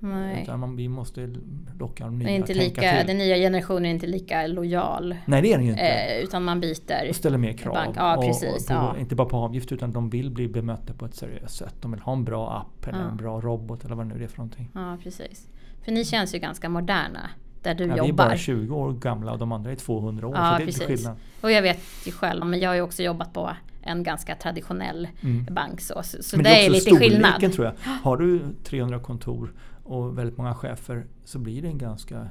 Nej. 0.03 0.43
Utan 0.43 0.60
man, 0.60 0.75
vi 0.75 0.89
måste 0.89 1.34
locka 1.79 2.05
de 2.05 2.20
nya 2.20 2.29
inte 2.29 2.53
lika, 2.53 2.81
till. 2.81 3.08
Den 3.08 3.17
nya 3.17 3.36
generationen 3.36 3.86
är 3.86 3.89
inte 3.89 4.08
lika 4.08 4.48
lojal. 4.48 5.15
Nej 5.25 5.41
det 5.41 5.53
är 5.53 5.58
den 5.58 5.65
ju 5.65 5.72
inte. 5.72 5.81
Eh, 5.81 6.24
utan 6.24 6.43
man 6.43 6.60
byter. 6.60 7.10
Och 7.10 7.15
ställer 7.15 7.38
mer 7.38 7.53
krav. 7.53 7.74
Bank. 7.74 7.96
Ja, 7.98 8.24
precis, 8.25 8.67
på, 8.67 8.74
ja. 8.74 8.96
Inte 9.00 9.15
bara 9.15 9.27
på 9.27 9.38
avgift 9.38 9.72
utan 9.72 9.91
de 9.91 10.10
vill 10.10 10.31
bli 10.31 10.48
bemötta 10.48 10.93
på 10.93 11.05
ett 11.05 11.15
seriöst 11.15 11.58
sätt. 11.58 11.75
De 11.81 11.91
vill 11.91 12.01
ha 12.01 12.13
en 12.13 12.24
bra 12.24 12.51
app 12.58 12.88
eller 12.88 13.00
ja. 13.00 13.10
en 13.10 13.17
bra 13.17 13.41
robot 13.41 13.86
eller 13.86 13.96
vad 13.96 14.10
det 14.10 14.15
nu 14.15 14.24
är 14.24 14.27
för 14.27 14.38
någonting. 14.38 14.70
Ja 14.74 14.98
precis. 15.03 15.48
För 15.86 15.91
ni 15.91 16.05
känns 16.05 16.36
ju 16.36 16.39
ganska 16.39 16.70
moderna 16.70 17.29
där 17.62 17.75
du 17.75 17.84
ja, 17.84 17.89
jobbar. 17.89 18.03
Vi 18.03 18.10
är 18.10 18.13
bara 18.13 18.38
20 18.38 18.75
år 18.75 18.93
gamla 18.93 19.31
och 19.31 19.39
de 19.39 19.51
andra 19.51 19.72
är 19.72 19.75
200 19.75 20.27
år. 20.27 20.36
Ja, 20.36 20.51
så 20.51 20.58
det 20.58 20.63
är 20.63 20.65
precis. 20.65 20.88
skillnad. 20.88 21.17
Och 21.41 21.51
jag 21.51 21.62
vet 21.62 21.79
ju 22.05 22.12
själv, 22.12 22.46
men 22.46 22.60
jag 22.60 22.70
har 22.70 22.75
ju 22.75 22.81
också 22.81 23.03
jobbat 23.03 23.34
på 23.34 23.51
en 23.81 24.03
ganska 24.03 24.36
traditionell 24.36 25.08
mm. 25.22 25.46
bank. 25.51 25.81
Så, 25.81 26.01
så 26.03 26.38
men 26.38 26.43
det, 26.43 26.50
är, 26.50 26.65
är 26.65 26.70
lite 26.70 26.96
skillnad. 26.96 27.53
tror 27.53 27.65
jag. 27.65 27.74
Har 28.03 28.17
du 28.17 28.41
300 28.63 29.00
kontor 29.00 29.53
och 29.84 30.18
väldigt 30.18 30.38
många 30.38 30.56
chefer 30.56 31.06
så 31.26 31.40
blir 31.40 31.62
det 31.62 31.68
en 31.68 31.78
ganska 31.78 32.28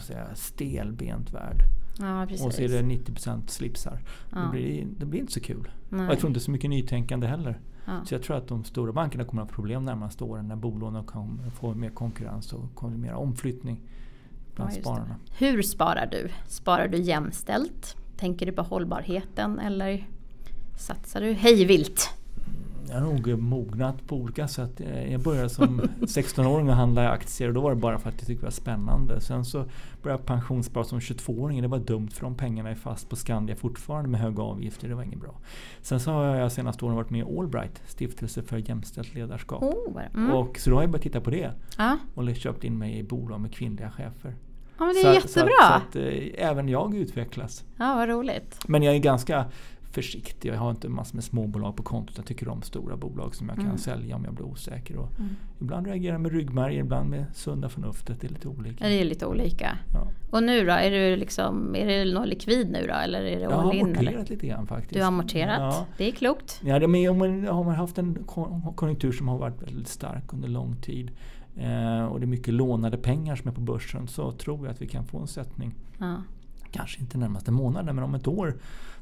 säga, 0.00 0.34
stelbent 0.34 1.32
värld. 1.32 1.62
Ja, 1.98 2.22
och 2.22 2.54
så 2.54 2.62
är 2.62 2.68
det 2.68 2.82
90% 2.82 3.46
slipsar. 3.46 4.00
Ja. 4.32 4.38
Det, 4.38 4.50
blir, 4.50 4.86
det 4.98 5.06
blir 5.06 5.20
inte 5.20 5.32
så 5.32 5.40
kul. 5.40 5.70
Nej. 5.88 6.06
Och 6.06 6.12
jag 6.12 6.18
tror 6.18 6.30
inte 6.30 6.40
så 6.40 6.50
mycket 6.50 6.70
nytänkande 6.70 7.26
heller. 7.26 7.60
Ja. 7.84 8.04
Så 8.04 8.14
jag 8.14 8.22
tror 8.22 8.36
att 8.36 8.48
de 8.48 8.64
stora 8.64 8.92
bankerna 8.92 9.24
kommer 9.24 9.42
att 9.42 9.50
ha 9.50 9.54
problem 9.54 9.84
närmaste 9.84 10.24
åren 10.24 10.48
när 10.48 10.56
bolånen 10.56 11.04
får 11.54 11.74
mer 11.74 11.90
konkurrens 11.90 12.52
och 12.52 12.74
kommer 12.74 12.96
mer 12.96 13.12
omflyttning 13.12 13.80
bland 14.54 14.72
spararna. 14.72 15.16
Hur 15.38 15.62
sparar 15.62 16.06
du? 16.06 16.28
Sparar 16.46 16.88
du 16.88 16.98
jämställt? 16.98 17.96
Tänker 18.16 18.46
du 18.46 18.52
på 18.52 18.62
hållbarheten 18.62 19.58
eller 19.58 20.06
satsar 20.78 21.20
du 21.20 21.32
hejvilt? 21.32 22.15
Jag 22.88 22.94
har 22.94 23.00
nog 23.12 23.38
mognat 23.38 24.06
på 24.06 24.16
olika 24.16 24.48
sätt. 24.48 24.80
Jag 25.10 25.20
började 25.20 25.48
som 25.48 25.80
16-åring 26.00 26.68
och 26.68 26.74
handla 26.74 27.04
i 27.04 27.06
aktier 27.06 27.48
och 27.48 27.54
då 27.54 27.60
var 27.60 27.70
det 27.70 27.76
bara 27.76 27.98
för 27.98 28.08
att 28.08 28.14
jag 28.18 28.26
tyckte 28.26 28.42
det 28.42 28.46
var 28.46 28.50
spännande. 28.50 29.20
Sen 29.20 29.44
så 29.44 29.58
började 30.02 30.22
jag 30.22 30.26
pensionsspara 30.26 30.84
som 30.84 30.98
22-åring. 31.00 31.62
Det 31.62 31.68
var 31.68 31.78
dumt 31.78 32.08
för 32.08 32.22
de 32.22 32.34
pengarna 32.34 32.70
är 32.70 32.74
fast 32.74 33.08
på 33.08 33.16
Skandia 33.16 33.56
fortfarande 33.56 34.08
med 34.10 34.20
höga 34.20 34.42
avgifter. 34.42 34.88
Det 34.88 34.94
var 34.94 35.02
inget 35.02 35.20
bra. 35.20 35.34
Sen 35.82 36.00
så 36.00 36.10
har 36.10 36.36
jag 36.36 36.52
senaste 36.52 36.84
åren 36.84 36.96
varit 36.96 37.10
med 37.10 37.20
i 37.20 37.38
Allbright, 37.38 37.82
Stiftelse 37.86 38.42
för 38.42 38.68
jämställt 38.68 39.14
ledarskap. 39.14 39.62
Oh, 39.62 40.02
mm. 40.14 40.30
och, 40.30 40.58
så 40.58 40.70
då 40.70 40.76
har 40.76 40.82
jag 40.82 40.90
börjat 40.90 41.02
titta 41.02 41.20
på 41.20 41.30
det. 41.30 41.52
Ah. 41.76 41.96
Och 42.14 42.36
köpt 42.36 42.64
in 42.64 42.78
mig 42.78 42.98
i 42.98 43.02
bolag 43.02 43.40
med 43.40 43.52
kvinnliga 43.54 43.90
chefer. 43.90 44.34
Ja 44.78 44.84
men 44.84 44.94
det 44.94 45.00
är 45.00 45.02
Så, 45.02 45.08
att- 45.08 45.14
jättebra. 45.14 45.52
så, 45.60 45.74
att, 45.74 45.92
så 45.92 45.98
att 45.98 46.04
eh, 46.06 46.48
även 46.48 46.68
jag 46.68 46.94
utvecklas. 46.94 47.64
Ja 47.76 47.94
vad 47.94 48.08
roligt. 48.08 48.58
Men 48.68 48.82
jag 48.82 48.94
är 48.94 48.98
ganska 48.98 49.44
försiktig. 49.90 50.48
Jag 50.48 50.56
har 50.58 50.70
inte 50.70 50.88
massor 50.88 51.14
med 51.16 51.24
småbolag 51.24 51.76
på 51.76 51.82
kontot. 51.82 52.16
Jag 52.16 52.26
tycker 52.26 52.48
om 52.48 52.62
stora 52.62 52.96
bolag 52.96 53.34
som 53.34 53.48
jag 53.48 53.56
kan 53.56 53.64
Mm. 53.66 53.78
sälja 53.78 54.16
om 54.16 54.24
jag 54.24 54.34
blir 54.34 54.44
osäker. 54.46 54.96
Och 54.96 55.08
Mm. 55.18 55.30
Ibland 55.60 55.86
reagerar 55.86 56.14
jag 56.14 56.20
med 56.20 56.32
ryggmärg, 56.32 56.76
ibland 56.76 57.10
med 57.10 57.24
sunda 57.34 57.68
förnuftet. 57.68 58.20
Det 58.20 58.26
är 58.26 58.28
lite 58.28 58.48
olika. 58.48 58.84
Det 58.88 59.00
är 59.00 59.04
lite 59.04 59.26
olika. 59.26 59.78
Ja. 59.94 60.06
Och 60.30 60.42
nu 60.42 60.64
då? 60.66 60.72
Är 60.72 60.90
du 60.90 61.16
liksom, 61.16 61.74
är 61.76 61.86
det 61.86 62.12
någon 62.14 62.28
likvid 62.28 62.70
nu 62.70 62.86
då? 62.86 62.94
Eller 62.94 63.18
är 63.20 63.36
det 63.36 63.42
Jag 63.42 63.50
har? 63.50 63.72
Eller? 63.72 63.82
amorterat 63.84 64.30
lite 64.30 64.46
grann 64.46 64.66
faktiskt. 64.66 64.94
Du 64.94 65.00
har 65.00 65.08
amorterat? 65.08 65.58
Ja. 65.58 65.86
Det 65.98 66.08
är 66.08 66.12
klokt. 66.12 66.60
Ja, 66.64 66.78
det, 66.78 66.88
men 66.88 67.08
om 67.08 67.18
man 67.18 67.46
har 67.46 67.64
man 67.64 67.74
haft 67.74 67.98
en 67.98 68.18
kon- 68.26 68.72
konjunktur 68.74 69.12
som 69.12 69.28
har 69.28 69.38
varit 69.38 69.62
väldigt 69.62 69.88
stark 69.88 70.32
under 70.32 70.48
lång 70.48 70.76
tid 70.76 71.10
eh, 71.56 72.04
och 72.04 72.20
det 72.20 72.24
är 72.24 72.28
mycket 72.28 72.54
lånade 72.54 72.96
pengar 72.98 73.36
som 73.36 73.48
är 73.50 73.54
på 73.54 73.60
börsen 73.60 74.08
så 74.08 74.32
tror 74.32 74.66
jag 74.66 74.72
att 74.72 74.82
vi 74.82 74.86
kan 74.86 75.04
få 75.04 75.18
en 75.18 75.26
sättning. 75.26 75.74
Ja. 75.98 76.22
Kanske 76.76 77.00
inte 77.00 77.18
närmaste 77.18 77.50
månaden 77.50 77.94
men 77.94 78.04
om 78.04 78.14
ett 78.14 78.26
år 78.26 78.56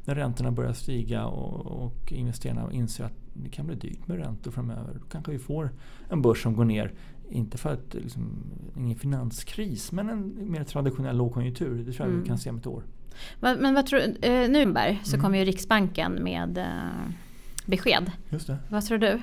när 0.04 0.14
räntorna 0.14 0.50
börjar 0.52 0.73
stiga 0.73 1.26
och, 1.26 1.66
och 1.85 2.12
investerarna 2.12 2.73
inser 2.73 3.04
att 3.04 3.12
det 3.33 3.49
kan 3.49 3.66
bli 3.66 3.76
dyrt 3.76 4.07
med 4.07 4.16
räntor 4.19 4.50
framöver. 4.50 4.95
Då 4.95 5.00
kanske 5.11 5.33
vi 5.33 5.38
får 5.38 5.71
en 6.09 6.23
börs 6.23 6.43
som 6.43 6.57
går 6.57 6.64
ner. 6.64 6.93
Inte 7.31 7.59
för 7.59 7.73
att 7.73 7.95
liksom, 7.95 8.28
ingen 8.76 8.99
finanskris 8.99 9.93
men 9.93 10.09
en 10.09 10.52
mer 10.52 10.64
traditionell 10.64 11.16
lågkonjunktur. 11.16 11.75
Det 11.85 11.93
tror 11.93 12.07
jag 12.07 12.09
Mm. 12.09 12.21
vi 12.23 12.26
kan 12.28 12.38
se 12.38 12.50
om 12.50 12.57
ett 12.57 12.66
år. 12.66 12.83
Va- 13.40 13.57
Men 13.61 13.75
vad 13.75 13.87
tror 13.87 14.00
du? 14.00 14.28
Eh, 14.28 14.50
nu 14.50 14.75
så 15.04 15.14
Mm. 15.16 15.23
kommer 15.25 15.38
ju 15.38 15.45
Riksbanken 15.45 16.12
med 16.23 16.59
eh, 16.59 17.11
besked. 17.66 18.11
Just 18.31 18.47
det. 18.47 18.59
Vad 18.69 18.85
tror 18.85 18.99
du? 18.99 19.23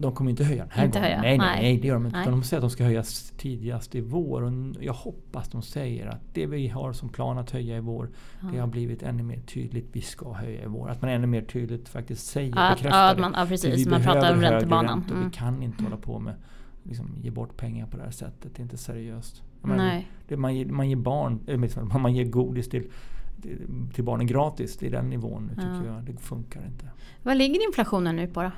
De 0.00 0.12
kommer 0.14 0.30
inte 0.30 0.44
höja 0.44 0.62
den 0.62 0.70
här 0.72 0.84
Inte 0.84 0.98
gången. 0.98 1.10
höja? 1.10 1.22
Nej, 1.22 1.38
nej, 1.38 1.62
Nej. 1.62 1.78
det 1.78 1.86
gör 1.88 1.94
de 1.94 2.06
inte. 2.06 2.18
Nej. 2.18 2.26
De 2.30 2.42
säger 2.42 2.58
att 2.58 2.62
de 2.62 2.70
ska 2.70 2.84
höjas 2.84 3.32
tidigast 3.36 3.94
i 3.94 4.00
vår. 4.00 4.42
Och 4.42 4.52
jag 4.80 4.92
hoppas 4.92 5.48
de 5.48 5.62
säger 5.62 6.06
att 6.06 6.20
det 6.34 6.46
vi 6.46 6.68
har 6.68 6.92
som 6.92 7.08
plan 7.08 7.38
att 7.38 7.50
höja 7.50 7.76
i 7.76 7.80
vår, 7.80 8.08
det 8.52 8.58
har 8.58 8.66
blivit 8.66 9.02
ännu 9.02 9.22
mer 9.22 9.40
tydligt. 9.40 9.88
Vi 9.92 10.00
ska 10.00 10.32
höja 10.32 10.62
i 10.62 10.66
vår. 10.66 10.88
Att 10.88 11.02
man 11.02 11.10
ännu 11.10 11.26
mer 11.26 11.42
tydligt 11.42 11.88
faktiskt 11.88 12.26
säger, 12.26 12.52
Ja, 12.56 12.70
bekräftar 12.74 13.14
ja, 13.14 13.20
man, 13.20 13.34
ja 13.36 13.46
precis, 13.46 13.86
vi 13.86 13.90
man 13.90 14.02
pratar 14.02 14.34
om 14.34 14.40
räntebanan. 14.40 14.98
räntor. 14.98 15.14
Mm. 15.16 15.28
Vi 15.28 15.36
kan 15.36 15.62
inte 15.62 15.84
hålla 15.84 15.96
på 15.96 16.18
med 16.18 16.34
liksom, 16.82 17.06
ge 17.22 17.30
bort 17.30 17.56
pengar 17.56 17.86
på 17.86 17.96
det 17.96 18.02
här 18.02 18.10
sättet. 18.10 18.54
Det 18.54 18.60
är 18.60 18.62
inte 18.64 18.76
seriöst. 18.76 19.42
Menar, 19.62 19.76
Nej. 19.76 20.08
Det, 20.28 20.36
man, 20.36 20.56
ger, 20.56 20.66
man 20.66 20.88
ger 20.88 20.96
barn, 20.96 21.40
eller 21.46 21.98
man 21.98 22.14
ger 22.14 22.24
godis 22.24 22.68
till, 22.68 22.84
till 23.94 24.04
barnen 24.04 24.26
gratis. 24.26 24.76
Det 24.76 24.86
är 24.86 24.90
den 24.90 25.10
nivån 25.10 25.42
nu 25.46 25.54
tycker 25.54 25.84
Ja. 25.86 25.94
jag. 25.94 26.04
Det 26.04 26.16
funkar 26.20 26.66
inte. 26.66 26.84
Vad 27.22 27.36
ligger 27.36 27.66
inflationen 27.66 28.16
nu 28.16 28.26
på 28.26 28.42
då? 28.42 28.50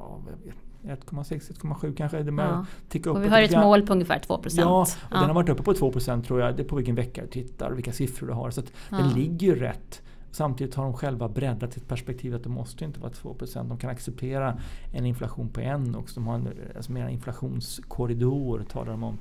Ja, 0.00 0.20
jag 0.26 0.46
vet. 0.46 0.54
1,6, 0.82 1.50
1,7 1.50 1.94
kanske. 1.96 2.22
Det 2.22 2.42
Ja. 2.42 2.66
ticka 2.88 3.10
Och 3.10 3.24
vi 3.24 3.28
har 3.28 3.42
ett 3.42 3.50
grann. 3.50 3.64
mål 3.64 3.86
på 3.86 3.92
ungefär 3.92 4.18
2 4.18 4.38
procent. 4.38 4.60
Ja, 4.60 4.80
och 5.10 5.18
den 5.18 5.24
har 5.26 5.34
varit 5.34 5.48
uppe 5.48 5.62
på 5.62 5.74
2% 5.74 6.24
tror 6.26 6.40
jag. 6.40 6.56
Det 6.56 6.62
är 6.62 6.68
på 6.68 6.76
vilken 6.76 6.94
vecka 6.94 7.22
du 7.22 7.28
tittar 7.28 7.70
och 7.70 7.76
vilka 7.78 7.92
siffror 7.92 8.26
du 8.26 8.32
har. 8.32 8.50
Så 8.50 8.60
att 8.60 8.72
Ja. 8.90 8.96
den 8.96 9.08
ligger 9.08 9.46
ju 9.46 9.54
rätt. 9.60 10.02
Samtidigt 10.32 10.74
har 10.74 10.84
de 10.84 10.92
själva 10.94 11.28
breddat 11.28 11.72
sitt 11.72 11.88
perspektiv 11.88 12.34
att 12.34 12.42
det 12.42 12.48
måste 12.48 12.84
inte 12.84 13.00
vara 13.00 13.12
2%. 13.12 13.68
De 13.68 13.78
kan 13.78 13.90
acceptera 13.90 14.58
en 14.92 15.06
inflation 15.06 15.48
på 15.48 15.60
en 15.60 15.94
och 15.94 16.08
de 16.14 16.26
har 16.26 16.34
en 16.34 16.48
alltså 16.76 16.92
mer 16.92 17.08
inflationskorridor 17.08 18.64
talar 18.72 18.90
de 18.92 19.02
om. 19.02 19.18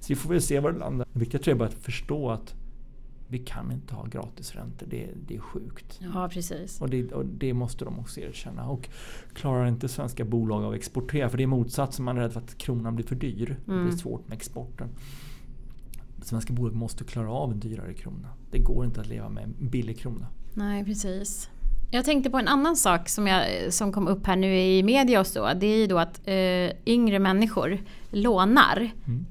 Så 0.00 0.06
vi 0.08 0.14
får 0.14 0.30
väl 0.30 0.42
se 0.42 0.60
var 0.60 0.72
det 0.72 0.78
landar. 0.78 1.06
Det 1.12 1.18
viktiga 1.20 1.40
tror 1.40 1.50
jag 1.52 1.58
bara 1.58 1.68
att 1.68 1.74
förstå 1.74 2.30
att 2.30 2.54
vi 3.30 3.38
kan 3.38 3.72
inte 3.72 3.94
ha 3.94 4.04
gratisräntor. 4.06 4.86
Det, 4.90 5.08
det 5.26 5.36
är 5.36 5.40
sjukt. 5.40 6.00
Ja, 6.14 6.28
precis. 6.32 6.80
Och 6.80 6.90
det, 6.90 7.12
och 7.12 7.26
det 7.26 7.54
måste 7.54 7.84
de 7.84 7.98
också 7.98 8.20
erkänna. 8.20 8.68
Och 8.68 8.88
klarar 9.34 9.66
inte 9.66 9.88
svenska 9.88 10.24
bolag 10.24 10.64
av 10.64 10.70
att 10.70 10.76
exportera, 10.76 11.28
för 11.28 11.36
det 11.38 11.42
är 11.42 11.46
motsatsen, 11.46 12.04
man 12.04 12.16
är 12.16 12.20
rädd 12.20 12.32
för 12.32 12.40
att 12.40 12.58
kronan 12.58 12.94
blir 12.96 13.06
för 13.06 13.14
dyr. 13.16 13.56
Det 13.66 13.72
Mm. 13.72 13.86
blir 13.88 13.96
svårt 13.96 14.28
med 14.28 14.36
exporten. 14.36 14.88
Svenska 16.22 16.52
bolag 16.52 16.74
måste 16.74 17.04
klara 17.04 17.30
av 17.32 17.52
en 17.52 17.60
dyrare 17.60 17.94
krona. 17.94 18.28
Det 18.50 18.58
går 18.58 18.84
inte 18.84 19.00
att 19.00 19.08
leva 19.08 19.28
med 19.28 19.44
en 19.44 19.54
billig 19.70 19.98
krona. 19.98 20.26
Nej, 20.54 20.84
precis. 20.84 21.50
Jag 21.90 22.04
tänkte 22.04 22.30
på 22.30 22.38
en 22.38 22.48
annan 22.48 22.76
sak 22.76 23.08
som, 23.08 23.26
jag, 23.26 23.72
som 23.72 23.92
kom 23.92 24.08
upp 24.08 24.26
här 24.26 24.36
nu 24.36 24.58
i 24.60 24.82
media 24.82 25.20
och 25.20 25.26
så. 25.26 25.54
Det 25.54 25.66
är 25.66 25.76
ju 25.78 25.86
då 25.86 25.98
att 25.98 26.20
eh, 26.24 26.70
yngre 26.86 27.18
människor 27.18 27.78
lånar 28.10 28.90
Mm. 29.06 29.26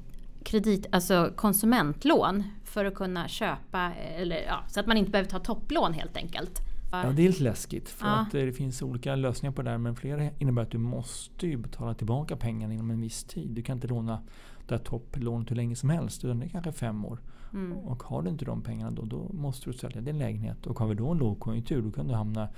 Kredit, 0.49 0.85
alltså 0.91 1.31
konsumentlån 1.35 2.43
för 2.63 2.85
att 2.85 2.95
kunna 2.95 3.27
köpa, 3.27 3.93
eller 3.93 4.43
ja, 4.47 4.63
så 4.67 4.79
att 4.79 4.87
man 4.87 4.97
inte 4.97 5.11
behöver 5.11 5.29
ta 5.29 5.39
topplån 5.39 5.93
helt 5.93 6.17
enkelt. 6.17 6.59
Ja, 6.91 7.11
det 7.15 7.23
är 7.23 7.27
lite 7.27 7.43
läskigt 7.43 7.89
för 7.89 8.07
Ja. 8.07 8.13
att 8.13 8.33
eh, 8.33 8.41
det 8.41 8.53
finns 8.53 8.81
olika 8.81 9.15
lösningar 9.15 9.53
på 9.53 9.61
det 9.61 9.69
där 9.69 9.77
men 9.77 9.95
flera 9.95 10.29
innebär 10.39 10.61
att 10.61 10.71
du 10.71 10.77
måste 10.77 11.47
ju 11.47 11.57
betala 11.57 11.93
tillbaka 11.93 12.35
pengarna 12.35 12.73
inom 12.73 12.91
en 12.91 13.01
viss 13.01 13.23
tid. 13.23 13.49
Du 13.49 13.61
kan 13.61 13.77
inte 13.77 13.87
låna 13.87 14.21
det 14.67 14.75
här 14.75 14.83
topplånet 14.83 15.51
hur 15.51 15.55
länge 15.55 15.75
som 15.75 15.89
helst 15.89 16.25
utan 16.25 16.39
det 16.39 16.45
är 16.45 16.49
kanske 16.49 16.71
fem 16.71 17.05
år. 17.05 17.19
Mm. 17.53 17.77
Och 17.77 18.03
har 18.03 18.21
du 18.21 18.29
inte 18.29 18.45
de 18.45 18.61
pengarna 18.61 18.91
då, 18.91 19.01
då 19.01 19.29
måste 19.33 19.69
du 19.69 19.77
sälja 19.77 20.01
din 20.01 20.17
lägenhet. 20.17 20.67
Och 20.67 20.79
har 20.79 20.87
vi 20.87 20.95
då 20.95 21.11
en 21.11 21.17
lågkonjunktur 21.17 21.81
då 21.81 21.91
kan 21.91 22.07
du 22.07 22.13
hamna 22.13 22.49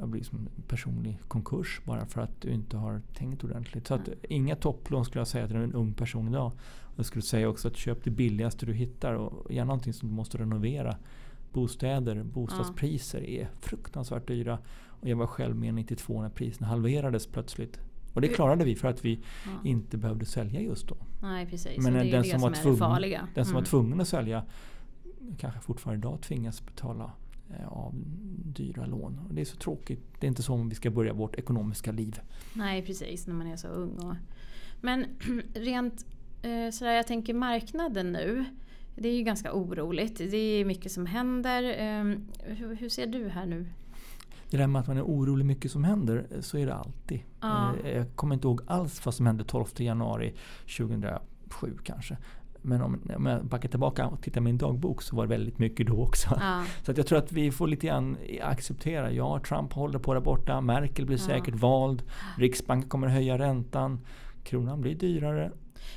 jag 0.00 0.08
blir 0.08 0.22
som 0.22 0.38
en 0.38 0.48
personlig 0.68 1.18
konkurs 1.28 1.80
bara 1.84 2.06
för 2.06 2.20
att 2.20 2.40
du 2.40 2.50
inte 2.52 2.76
har 2.76 3.00
tänkt 3.14 3.44
ordentligt. 3.44 3.86
Så 3.86 3.94
att 3.94 4.08
inga 4.28 4.56
topplån 4.56 5.04
skulle 5.04 5.20
jag 5.20 5.28
säga 5.28 5.46
till 5.46 5.56
en 5.56 5.72
ung 5.72 5.92
person 5.92 6.28
idag. 6.28 6.52
Jag 6.96 7.06
skulle 7.06 7.22
säga 7.22 7.48
också 7.48 7.68
att 7.68 7.76
köp 7.76 8.04
det 8.04 8.10
billigaste 8.10 8.66
du 8.66 8.72
hittar 8.72 9.12
och 9.14 9.52
gärna 9.52 9.66
någonting 9.66 9.92
som 9.92 10.08
du 10.08 10.14
måste 10.14 10.38
renovera. 10.38 10.96
Bostäder, 11.52 12.22
bostadspriser 12.22 13.24
är 13.24 13.48
fruktansvärt 13.60 14.26
dyra. 14.28 14.58
Och 14.86 15.08
jag 15.08 15.16
var 15.16 15.26
själv 15.26 15.56
med 15.56 15.74
92 15.74 16.22
när 16.22 16.28
priserna 16.28 16.66
halverades 16.66 17.26
plötsligt. 17.26 17.80
Och 18.14 18.20
det 18.20 18.28
klarade 18.28 18.64
vi 18.64 18.74
för 18.76 18.88
att 18.88 19.04
vi 19.04 19.20
Ja. 19.46 19.50
inte 19.68 19.96
behövde 19.98 20.26
sälja 20.26 20.60
just 20.60 20.88
då. 20.88 20.96
Nej, 21.22 21.46
precis. 21.46 21.78
Men 21.84 21.92
det 21.92 21.98
den 22.10 22.22
det 22.22 22.28
som 22.28 22.40
var 22.40 22.50
tvungen- 22.52 23.02
det. 23.02 23.20
Den 23.34 23.44
som 23.44 23.52
Mm. 23.52 23.62
var 23.62 23.66
tvungen 23.66 24.00
att 24.00 24.08
sälja 24.08 24.44
kanske 25.38 25.60
fortfarande 25.60 26.08
idag 26.08 26.20
tvingas 26.20 26.66
betala 26.66 27.12
av 27.66 27.94
dyra 28.44 28.86
lån. 28.86 29.18
Och 29.28 29.34
det 29.34 29.40
är 29.40 29.44
så 29.44 29.56
tråkigt. 29.56 30.00
Det 30.20 30.26
är 30.26 30.28
inte 30.28 30.42
så 30.42 30.56
vi 30.56 30.74
ska 30.74 30.90
börja 30.90 31.12
vårt 31.12 31.36
ekonomiska 31.36 31.92
liv. 31.92 32.20
Nej 32.52 32.86
precis, 32.86 33.26
när 33.26 33.34
man 33.34 33.46
är 33.46 33.56
så 33.56 33.68
ung. 33.68 33.98
Och... 33.98 34.14
Men 34.80 35.04
rent 35.54 36.06
eh, 36.42 36.70
sådär, 36.72 36.92
jag 36.92 37.06
tänker 37.06 37.34
marknaden 37.34 38.12
nu. 38.12 38.44
Det 38.96 39.08
är 39.08 39.14
ju 39.14 39.22
ganska 39.22 39.52
oroligt. 39.52 40.18
Det 40.18 40.36
är 40.36 40.64
mycket 40.64 40.92
som 40.92 41.06
händer. 41.06 41.62
Eh, 41.62 42.18
hur, 42.54 42.74
hur 42.74 42.88
ser 42.88 43.06
du 43.06 43.28
här 43.28 43.46
nu? 43.46 43.66
Det 44.50 44.56
där 44.56 44.66
med 44.66 44.80
att 44.80 44.86
man 44.86 44.96
är 44.96 45.02
orolig 45.02 45.46
mycket 45.46 45.70
som 45.70 45.84
händer, 45.84 46.26
eh, 46.30 46.40
så 46.40 46.58
är 46.58 46.66
det 46.66 46.74
alltid. 46.74 47.20
Ja. 47.40 47.74
Eh, 47.84 47.96
Jag 47.96 48.16
kommer 48.16 48.34
inte 48.34 48.46
ihåg 48.48 48.60
alls 48.66 49.04
vad 49.04 49.14
som 49.14 49.26
hände 49.26 49.44
12 49.44 49.66
januari 49.76 50.34
2007 50.76 51.78
kanske. 51.84 52.16
Men 52.62 52.82
om, 52.82 53.00
om 53.16 53.26
jag 53.26 53.44
backar 53.44 53.68
tillbaka 53.68 54.06
och 54.06 54.22
tittar 54.22 54.40
i 54.40 54.44
min 54.44 54.58
dagbok 54.58 55.02
så 55.02 55.16
var 55.16 55.24
det 55.26 55.28
väldigt 55.28 55.58
mycket 55.58 55.86
då 55.86 56.02
också. 56.02 56.38
Ja, 56.40 56.64
Så 56.84 56.90
att 56.90 56.96
jag 56.96 57.06
tror 57.06 57.18
att 57.18 57.32
vi 57.32 57.50
får 57.52 57.68
lite 57.68 57.86
grann 57.86 58.16
acceptera. 58.42 59.12
Ja, 59.12 59.40
Trump 59.48 59.72
håller 59.72 59.98
på 59.98 60.14
där 60.14 60.20
borta. 60.20 60.60
Merkel 60.60 61.06
blir 61.06 61.16
Ja. 61.18 61.24
säkert 61.26 61.54
vald. 61.54 62.02
Riksbanken 62.38 62.88
kommer 62.90 63.06
att 63.06 63.12
höja 63.12 63.38
räntan. 63.38 64.00
Kronan 64.44 64.80
blir 64.80 64.94
dyrare. 64.94 65.50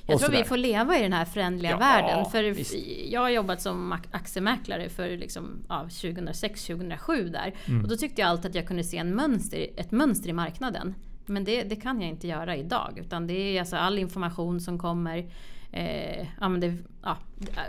jag 0.06 0.20
tror 0.20 0.32
vi 0.32 0.44
får 0.44 0.58
leva 0.58 1.00
i 1.00 1.02
den 1.04 1.14
här 1.14 1.26
förändliga 1.26 1.72
Ja, 1.72 1.78
världen. 1.78 2.26
För 2.32 2.44
visst. 2.44 2.76
jag 3.12 3.22
har 3.22 3.30
jobbat 3.30 3.62
som 3.62 3.94
ak- 3.94 4.08
aktiemäklare 4.12 4.90
för 4.90 5.10
liksom, 5.18 5.66
ja, 5.70 5.86
2006-2007 5.90 7.30
där. 7.30 7.54
Mm. 7.68 7.84
Och 7.84 7.90
då 7.90 7.96
tyckte 7.96 8.22
jag 8.22 8.30
alltid 8.30 8.50
att 8.50 8.56
jag 8.56 8.68
kunde 8.68 8.84
se 8.84 8.98
en 8.98 9.16
mönster, 9.16 9.68
ett 9.78 9.92
mönster 9.92 10.30
i 10.30 10.34
marknaden. 10.34 10.96
Men 11.26 11.44
det, 11.44 11.64
det 11.64 11.76
kan 11.76 12.02
jag 12.02 12.10
inte 12.10 12.28
göra 12.28 12.56
idag. 12.56 12.98
Utan 13.02 13.28
det 13.28 13.34
är 13.34 13.60
alltså 13.60 13.76
all 13.76 14.00
information 14.00 14.60
som 14.60 14.80
kommer. 14.80 15.30
Eh, 15.74 16.28
ja, 16.42 16.50
det, 16.50 16.78
ja, 17.04 17.18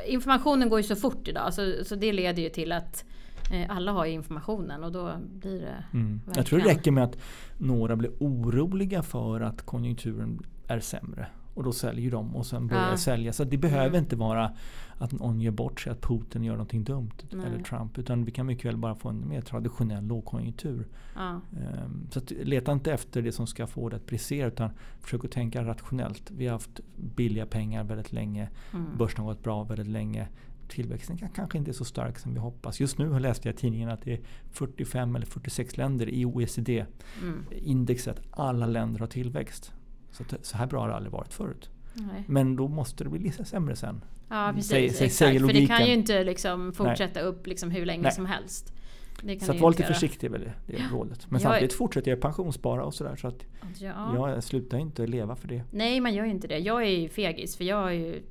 informationen 0.06 0.68
går 0.68 0.80
ju 0.80 0.82
så 0.82 0.96
fort 0.96 1.28
idag 1.28 1.54
så, 1.54 1.84
så 1.84 1.94
det 1.94 2.12
leder 2.12 2.42
ju 2.42 2.49
till 2.49 2.73
att 2.73 3.04
eh, 3.52 3.76
alla 3.76 3.92
har 3.92 4.06
ju 4.06 4.12
informationen 4.12 4.84
och 4.84 4.92
då 4.92 5.12
blir 5.40 5.61
det 5.61 5.84
Mm. 5.92 6.20
Jag 6.34 6.46
tror 6.46 6.58
det 6.58 6.64
räcker 6.64 6.90
med 6.90 7.04
att 7.04 7.18
några 7.58 7.96
blir 7.96 8.11
oroliga 8.20 9.02
för 9.02 9.40
att 9.40 9.62
konjunkturen 9.62 10.46
är 10.68 10.80
sämre. 10.80 11.26
Och 11.54 11.62
då 11.64 11.73
säljer 11.73 12.11
de 12.11 12.37
och 12.37 12.46
sen 12.46 12.66
börjar 12.66 12.90
Ja. 12.90 12.96
sälja. 12.96 13.32
Så 13.32 13.44
det 13.44 13.56
behöver 13.58 13.87
Mm. 13.88 13.99
inte 13.99 14.16
vara 14.16 14.52
att 14.99 15.12
någon 15.12 15.40
gör 15.40 15.52
bort 15.52 15.80
sig, 15.80 15.92
att 15.92 16.00
Putin 16.02 16.44
gör 16.44 16.52
någonting 16.52 16.84
dumt. 16.84 17.11
Nej. 17.30 17.46
Eller 17.46 17.62
Trump. 17.64 17.99
Utan 17.99 18.25
vi 18.25 18.30
kan 18.30 18.46
mycket 18.46 18.64
väl 18.64 18.76
bara 18.76 18.94
få 18.94 19.08
en 19.08 19.28
mer 19.28 19.40
traditionell 19.40 20.04
lågkonjunktur. 20.06 20.87
Ja, 21.14 21.40
Ehm, 21.52 22.06
Så 22.11 22.20
leta 22.42 22.73
inte 22.73 22.92
efter 22.92 23.23
det 23.23 23.32
som 23.32 23.46
ska 23.46 23.66
få 23.66 23.88
det 23.88 23.96
att 23.96 24.06
brisera 24.06 24.46
utan 24.49 24.70
försök 25.00 25.25
att 25.25 25.30
tänka 25.30 25.64
rationellt. 25.64 26.30
Vi 26.30 26.46
har 26.46 26.52
haft 26.52 26.80
billiga 27.16 27.46
pengar 27.46 27.84
väldigt 27.84 28.12
länge. 28.12 28.49
mm. 28.73 28.87
Börsen 28.99 29.25
har 29.25 29.32
gått 29.34 29.42
bra 29.42 29.64
väldigt 29.64 29.87
länge. 29.88 30.28
Tillväxten 30.68 31.16
kan- 31.16 31.28
kanske 31.28 31.58
inte 31.58 31.70
är 31.70 31.73
så 31.73 31.84
stark 31.84 32.18
som 32.18 32.32
vi 32.34 32.38
hoppas. 32.40 32.80
Just 32.80 32.99
nu 32.99 33.08
har 33.08 33.20
läst 33.20 33.44
jag 33.44 33.54
i 33.54 33.56
tidningen 33.56 33.88
att 33.88 34.02
det 34.02 34.12
är 34.12 34.20
45 34.50 35.16
eller 35.16 35.26
46 35.26 35.76
länder 35.76 36.08
i 36.08 36.25
OECD-indexet. 36.25 38.18
Mm. 38.18 38.30
Alla 38.30 38.66
länder 38.66 39.00
har 39.00 39.06
tillväxt. 39.06 39.73
Så, 40.14 40.25
så 40.42 40.56
här 40.56 40.66
bra 40.66 40.80
har 40.80 40.88
det 40.88 40.94
aldrig 40.94 41.12
varit 41.12 41.33
förut. 41.35 41.71
Nej. 41.94 42.25
Men 42.26 42.56
då 42.56 42.68
måste 42.68 43.04
det 43.04 43.11
bli 43.11 43.21
lite 43.21 43.44
sämre 43.44 43.76
sen. 43.76 44.04
Ja 44.28 44.52
precis, 44.54 44.71
Säg- 44.71 44.90
säg- 44.90 45.11
säger 45.11 45.40
För 45.40 45.52
det 45.52 45.66
kan 45.66 45.87
ju 45.87 45.92
inte 45.92 46.25
liksom 46.25 46.73
fortsätta 46.73 47.21
upp 47.21 47.47
liksom 47.47 47.71
hur 47.71 47.87
länge 47.87 48.02
Nej. 48.02 48.12
som 48.12 48.26
helst. 48.26 48.73
Så 49.16 49.21
att 49.21 49.30
inte 49.30 49.52
lite 49.68 49.83
göra. 49.83 49.92
försiktig 49.94 50.26
är 50.26 50.30
väl 50.30 50.40
det, 50.40 50.52
det 50.66 50.76
är 50.76 50.88
rådet. 50.88 51.30
Men 51.30 51.40
Jag 51.40 51.49
är- 51.49 51.52
samtidigt 51.54 51.75
fortsätter 51.75 52.11
jag 52.11 52.21
pensionsspara 52.21 52.85
och 52.85 52.94
sådär. 52.94 53.16
Så 53.16 53.28
att 53.28 53.44
Ja. 53.78 54.28
jag 54.30 54.44
slutar 54.44 54.78
inte 54.78 55.06
leva 55.06 55.37
för 55.37 55.49
det. 55.49 55.62
Nej 55.71 56.00
man 56.00 56.14
gör 56.14 56.25
ju 56.25 56.30
inte 56.30 56.49
det. 56.49 56.59
Jag 56.59 56.83
är 56.83 56.88
ju 57.00 57.09
fegis 57.09 57.56
för 57.56 57.64
jag 57.64 57.76
har 57.76 57.90
ju 57.90 58.23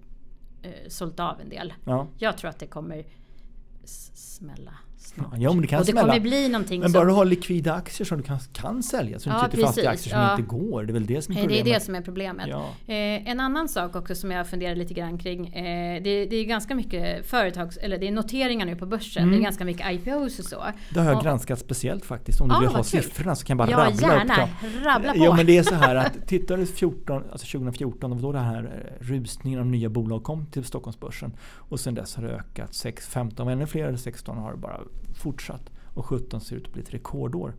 eh, 0.61 0.71
sålt 0.87 1.19
av 1.19 1.41
en 1.41 1.49
del. 1.49 1.73
Ja. 1.85 2.07
Jag 2.17 2.37
tror 2.37 2.49
att 2.49 2.59
det 2.59 2.67
kommer 2.67 3.03
smälla 4.13 4.73
snart. 5.15 5.27
Ja, 5.37 5.53
men 5.53 5.61
det 5.61 5.67
kan 5.67 5.79
och 5.79 5.85
det 5.85 5.91
smälla. 5.91 6.07
kommer 6.07 6.19
bli 6.19 6.49
någonting 6.49 6.81
Men 6.81 6.91
bara 6.91 7.05
du 7.05 7.11
har 7.11 7.25
likvida 7.25 7.73
aktier 7.73 8.05
som 8.05 8.17
du 8.17 8.23
kan, 8.23 8.39
kan 8.53 8.83
sälja. 8.83 9.19
Så 9.19 9.29
du 9.29 9.35
Ja, 9.35 9.45
inte 9.45 9.55
sitter 9.57 9.67
fast 9.67 9.77
i 9.77 9.87
aktier 9.87 10.11
som 10.13 10.21
Ja. 10.21 10.31
inte 10.31 10.43
går. 10.43 10.83
Det 10.83 10.91
är 10.91 10.93
väl 10.93 11.05
det 11.05 11.21
som 11.21 11.31
är 11.31 11.35
Nej, 11.35 11.47
det 11.47 11.53
är 11.53 11.57
problemet. 11.57 11.79
det 11.81 11.85
som 11.85 11.95
är 11.95 12.01
problemet. 12.01 12.47
Ja. 12.49 12.65
Eh, 12.93 13.29
en 13.29 13.39
annan 13.39 13.69
sak 13.69 13.95
också 13.95 14.15
som 14.15 14.31
jag 14.31 14.47
funderar 14.47 14.75
lite 14.75 14.93
grann 14.93 15.17
kring. 15.17 15.47
Eh, 15.47 16.03
det, 16.03 16.25
det 16.25 16.35
är 16.35 16.43
ganska 16.45 16.75
mycket 16.75 17.25
företags, 17.25 17.77
eller 17.77 17.97
det 17.97 18.07
är 18.07 18.11
noteringar 18.11 18.65
nu 18.65 18.75
på 18.75 18.85
börsen. 18.85 19.23
Mm. 19.23 19.35
Det 19.35 19.41
är 19.41 19.43
ganska 19.43 19.65
mycket 19.65 19.91
IPOs 19.91 20.39
och 20.39 20.45
så. 20.45 20.63
Det 20.93 20.99
har 20.99 21.05
jag 21.07 21.17
Och- 21.17 21.23
granskat 21.23 21.59
speciellt 21.59 22.05
faktiskt. 22.05 22.41
Om 22.41 22.49
du 22.49 22.55
Ja, 22.55 22.59
vill 22.59 22.69
ha 22.69 22.83
siffrorna 22.83 23.35
så 23.35 23.45
kan 23.45 23.57
jag 23.57 23.67
bara 23.67 23.71
Ja, 23.71 23.85
rabbla 23.87 24.07
gärna. 24.07 24.33
upp 24.33 24.39
dem. 24.39 24.69
Rabbla 24.83 25.11
på. 25.13 25.19
Jo 25.19 25.33
men 25.35 25.45
det 25.45 25.57
är 25.57 25.63
så 25.63 25.75
här 25.75 25.95
att 25.95 26.27
tittar 26.27 26.57
du 26.57 26.65
14, 26.65 27.23
alltså 27.31 27.47
2014, 27.57 28.09
det 28.09 28.15
var 28.15 28.21
då 28.23 28.31
det 28.31 28.39
här 28.39 28.63
eh, 28.63 29.05
rusningen 29.05 29.59
av 29.59 29.65
nya 29.65 29.89
bolag 29.89 30.23
kom 30.23 30.45
till 30.45 30.63
Stockholmsbörsen. 30.63 31.33
Och 31.55 31.79
sen 31.79 31.95
dess 31.95 32.15
har 32.15 32.23
det 32.23 32.29
ökat 32.29 32.73
6, 32.73 33.07
15 33.07 33.47
och 33.47 33.53
ännu 33.53 33.65
fler 33.67 33.95
16 33.95 34.37
har 34.37 34.51
det 34.51 34.57
bara 34.57 34.79
fortsatt. 35.13 35.69
Och 35.93 36.05
17 36.05 36.41
ser 36.41 36.55
ut 36.55 36.65
att 36.67 36.73
bli 36.73 36.81
ett 36.81 36.93
rekordår. 36.93 37.55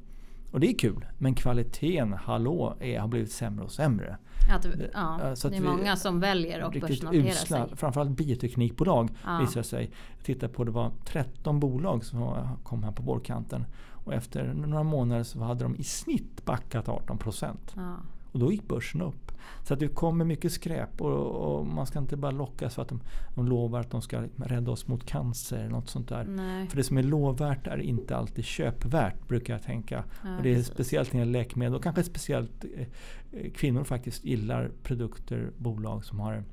Och 0.51 0.61
det 0.61 0.67
är 0.71 0.79
kul. 0.79 1.07
Men 1.19 1.35
kvaliteten, 1.35 2.13
hallå, 2.13 2.77
är, 2.81 3.01
har 3.01 3.09
blivit 3.09 3.33
sämre 3.33 3.65
och 3.65 3.73
sämre. 3.73 4.17
Att, 4.51 4.65
ja, 4.65 5.19
Ja, 5.23 5.37
så 5.37 5.47
att 5.47 5.53
det 5.53 5.59
är 5.59 5.63
många 5.63 5.97
som 5.97 6.21
väljer 6.21 6.61
att 6.61 6.81
börsnotera 6.81 7.23
usla, 7.29 7.67
sig. 7.67 7.77
framförallt 7.77 8.11
bioteknikbolag 8.11 9.09
Ja. 9.25 9.39
visar 9.41 9.63
sig. 9.63 9.91
Jag 10.17 10.25
tittade 10.25 10.53
på 10.53 10.65
det 10.65 10.71
var 10.71 10.91
13 11.05 11.61
bolag 11.61 12.05
som 12.05 12.49
kom 12.63 12.83
här 12.83 12.93
på 12.93 13.03
vårkanten. 13.03 13.65
Och 14.05 14.15
efter 14.15 14.55
några 14.55 14.83
månader 14.83 15.23
så 15.23 15.41
hade 15.41 15.65
de 15.65 15.77
i 15.77 15.85
snitt 15.85 16.45
backat 16.45 16.89
18 16.89 17.19
procent. 17.19 17.73
Ja. 17.77 17.95
Och 18.33 18.39
då 18.39 18.53
gick 18.53 18.69
börsen 18.69 19.03
upp. 19.03 19.33
Så 19.63 19.75
att 19.75 19.81
det 19.81 19.89
kommer 19.89 20.25
mycket 20.25 20.53
skräp 20.53 21.01
och, 21.01 21.59
och 21.59 21.67
man 21.67 21.87
ska 21.87 21.99
inte 21.99 22.17
bara 22.17 22.31
lockas 22.31 22.75
för 22.75 22.83
att 22.83 22.89
de, 22.89 23.01
de 23.35 23.49
lovar 23.49 23.81
att 23.81 23.91
de 23.91 24.03
ska 24.03 24.23
rädda 24.37 24.71
oss 24.71 24.87
mot 24.89 25.07
cancer 25.07 25.59
eller 25.59 25.69
något 25.69 25.89
sånt 25.89 26.09
där. 26.09 26.25
Nej. 26.25 26.69
För 26.69 26.77
det 26.77 26.85
som 26.85 26.99
är 26.99 27.03
lovvärt 27.03 27.67
är 27.67 27.79
inte 27.79 28.17
alltid 28.17 28.45
köpvärt 28.45 29.29
brukar 29.29 29.55
jag 29.55 29.63
tänka. 29.63 30.05
Ja, 30.25 30.37
och 30.37 30.43
det 30.43 30.51
är 30.51 30.55
precis. 30.55 30.73
speciellt 30.73 31.13
när 31.13 31.21
det 31.21 31.27
gäller 31.27 31.39
läkemedel 31.39 31.75
och 31.75 31.83
kanske 31.83 32.03
speciellt 32.03 32.65
eh, 32.77 33.51
kvinnor 33.53 33.85
faktiskt 33.85 34.25
gillar 34.25 34.71
produkter, 34.83 35.51
bolag 35.57 36.05
som 36.05 36.21
har 36.21 36.45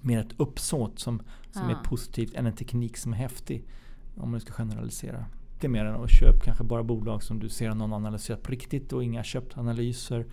mer 0.00 0.18
ett 0.18 0.32
uppsåt 0.36 0.98
som, 0.98 1.22
som 1.50 1.70
Ja. 1.70 1.78
är 1.78 1.84
positivt 1.84 2.34
än 2.34 2.46
en 2.46 2.52
teknik 2.56 2.96
som 2.96 3.12
är 3.12 3.16
häftig. 3.16 3.64
Om 4.16 4.30
man 4.30 4.40
ska 4.40 4.52
generalisera. 4.52 5.26
Det 5.60 5.66
är 5.66 5.68
mer 5.68 5.84
än 5.84 5.94
att 5.94 6.10
köpa 6.10 6.40
kanske 6.44 6.64
bara 6.64 6.82
bolag 6.82 7.22
som 7.22 7.38
du 7.38 7.48
ser 7.48 7.74
någon 7.74 7.92
analyserat 7.92 8.42
på 8.42 8.50
riktigt 8.50 8.92
och 8.92 9.04
inga 9.04 9.24
köptanalyser. 9.24 10.26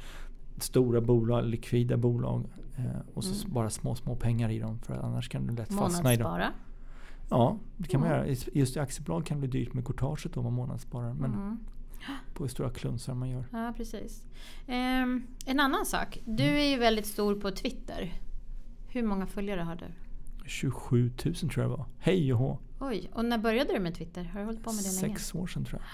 Stora 0.57 1.01
bolag, 1.01 1.45
likvida 1.45 1.97
bolag 1.97 2.45
eh, 2.77 2.85
och 3.13 3.23
så 3.23 3.43
Mm. 3.45 3.53
bara 3.53 3.69
små, 3.69 3.95
små 3.95 4.15
pengar 4.15 4.49
i 4.49 4.59
dem 4.59 4.79
för 4.79 4.93
annars 4.95 5.29
kan 5.29 5.47
du 5.47 5.53
lätt 5.55 5.73
fastna 5.73 6.13
i 6.13 6.17
dem. 6.17 6.41
Ja, 7.29 7.57
det 7.77 7.87
kan 7.87 7.99
man 8.01 8.09
Mm. 8.09 8.19
göra. 8.19 8.27
I- 8.31 8.59
Just 8.59 8.75
i 8.75 8.79
aktiebolag 8.79 9.25
kan 9.25 9.41
det 9.41 9.47
bli 9.47 9.59
dyrt 9.59 9.73
med 9.73 9.85
courtaget 9.85 10.37
om 10.37 10.43
man 10.43 10.53
månadssparar. 10.53 11.13
Men 11.13 11.33
Mm. 11.33 11.59
på 12.33 12.43
hur 12.43 12.49
stora 12.49 12.69
klunsar 12.69 13.13
man 13.13 13.29
gör. 13.29 13.45
Ja, 13.51 13.73
precis. 13.77 14.23
Ehm, 14.67 15.23
en 15.45 15.59
annan 15.59 15.85
sak. 15.85 16.19
Du 16.25 16.43
är 16.43 16.69
ju 16.71 16.77
väldigt 16.77 17.05
stor 17.05 17.35
på 17.35 17.51
Twitter. 17.51 18.13
Hur 18.87 19.03
många 19.03 19.25
följare 19.25 19.61
har 19.61 19.75
du? 19.75 19.85
27 20.45 21.11
000 21.25 21.35
tror 21.35 21.51
jag 21.55 21.65
det 21.71 21.77
var. 21.77 21.85
Hej 21.99 22.33
och 22.33 22.39
hå. 22.39 22.59
Oj, 22.79 23.09
och 23.13 23.25
när 23.25 23.37
började 23.37 23.73
du 23.73 23.79
med 23.79 23.95
Twitter? 23.95 24.23
Har 24.23 24.39
du 24.39 24.45
hållit 24.45 24.63
på 24.63 24.71
med 24.73 24.83
det 24.83 25.01
länge? 25.01 25.15
Sex 25.15 25.35
år 25.35 25.47
sedan 25.47 25.65
tror 25.65 25.81
jag. 25.81 25.89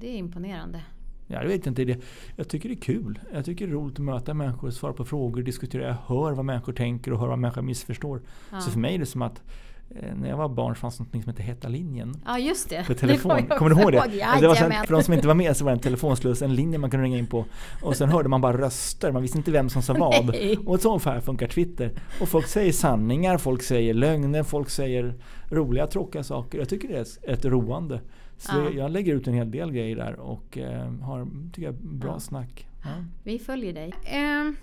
Det 0.00 0.08
är 0.14 0.16
imponerande. 0.18 0.82
Ja, 1.30 1.42
jag 1.42 1.48
vet 1.48 1.66
inte. 1.66 1.84
Det. 1.84 1.98
Jag 2.36 2.48
tycker 2.48 2.68
det 2.68 2.74
är 2.74 2.80
kul. 2.80 3.18
Jag 3.32 3.44
tycker 3.44 3.66
det 3.66 3.72
är 3.72 3.74
roligt 3.74 3.94
att 3.98 4.04
möta 4.04 4.34
människor, 4.34 4.70
svara 4.70 4.92
på 4.92 5.04
frågor, 5.04 5.42
diskutera. 5.42 5.86
Jag 5.86 5.96
hör 6.06 6.32
vad 6.32 6.44
människor 6.44 6.72
tänker 6.72 7.12
och 7.12 7.18
hör 7.20 7.28
vad 7.28 7.38
människor 7.38 7.62
missförstår. 7.62 8.20
Ja. 8.52 8.60
Så 8.60 8.70
för 8.70 8.78
mig 8.78 8.94
är 8.94 8.98
det 8.98 9.06
som 9.06 9.22
att 9.22 9.42
eh, 9.90 10.14
när 10.16 10.28
jag 10.28 10.36
var 10.36 10.48
barn 10.48 10.74
fanns 10.74 10.98
något 11.00 11.10
som 11.10 11.22
hette 11.26 11.42
Heta 11.42 11.68
linjen. 11.68 12.14
Ja, 12.26 12.38
just 12.38 12.68
det. 12.70 12.84
På 12.86 12.92
Det 12.92 12.98
telefon. 12.98 13.46
jag 13.48 13.58
Kommer 13.58 13.74
du 13.74 13.80
ihåg 13.80 13.92
det? 13.92 14.00
Alltså, 14.00 14.40
det 14.40 14.48
var 14.48 14.54
här, 14.54 14.86
för 14.86 14.94
de 14.94 15.02
som 15.02 15.14
inte 15.14 15.26
var 15.26 15.34
med 15.34 15.56
så 15.56 15.64
var 15.64 15.72
det 15.72 15.76
en 15.76 15.80
telefonsluss, 15.80 16.42
en 16.42 16.54
linje 16.54 16.78
man 16.78 16.90
kunde 16.90 17.04
ringa 17.06 17.18
in 17.18 17.26
på. 17.26 17.44
Och 17.82 17.96
sen 17.96 18.08
hörde 18.08 18.28
man 18.28 18.40
bara 18.40 18.58
röster, 18.58 19.12
man 19.12 19.22
visste 19.22 19.38
inte 19.38 19.50
vem 19.50 19.68
som 19.68 19.82
sa 19.82 19.94
vad. 19.98 20.36
Och 20.66 20.80
så 20.80 20.88
ungefär 20.88 21.20
funkar 21.20 21.48
Twitter. 21.48 21.90
Och 22.20 22.28
folk 22.28 22.46
säger 22.46 22.72
sanningar, 22.72 23.38
folk 23.38 23.62
säger 23.62 23.94
lögner, 23.94 24.42
folk 24.42 24.70
säger 24.70 25.14
roliga, 25.50 25.86
tråkiga 25.86 26.22
saker. 26.22 26.58
Jag 26.58 26.68
tycker 26.68 26.88
det 26.88 26.98
är 26.98 27.32
ett 27.32 27.44
roande. 27.44 28.00
Så 28.38 28.52
Ja. 28.56 28.70
jag, 28.70 28.90
lägger 28.90 29.14
ut 29.14 29.26
en 29.28 29.34
hel 29.34 29.50
del 29.50 29.72
grejer 29.72 29.96
där 29.96 30.20
och 30.20 30.58
eh, 30.58 30.92
har 30.92 31.26
tycker 31.52 31.62
jag, 31.66 31.74
bra 31.74 32.10
Ja. 32.12 32.20
snack. 32.20 32.68
Ja. 32.84 32.90
Vi 33.22 33.38
följer 33.38 33.72
dig. 33.72 33.92
Ehm, 34.06 34.56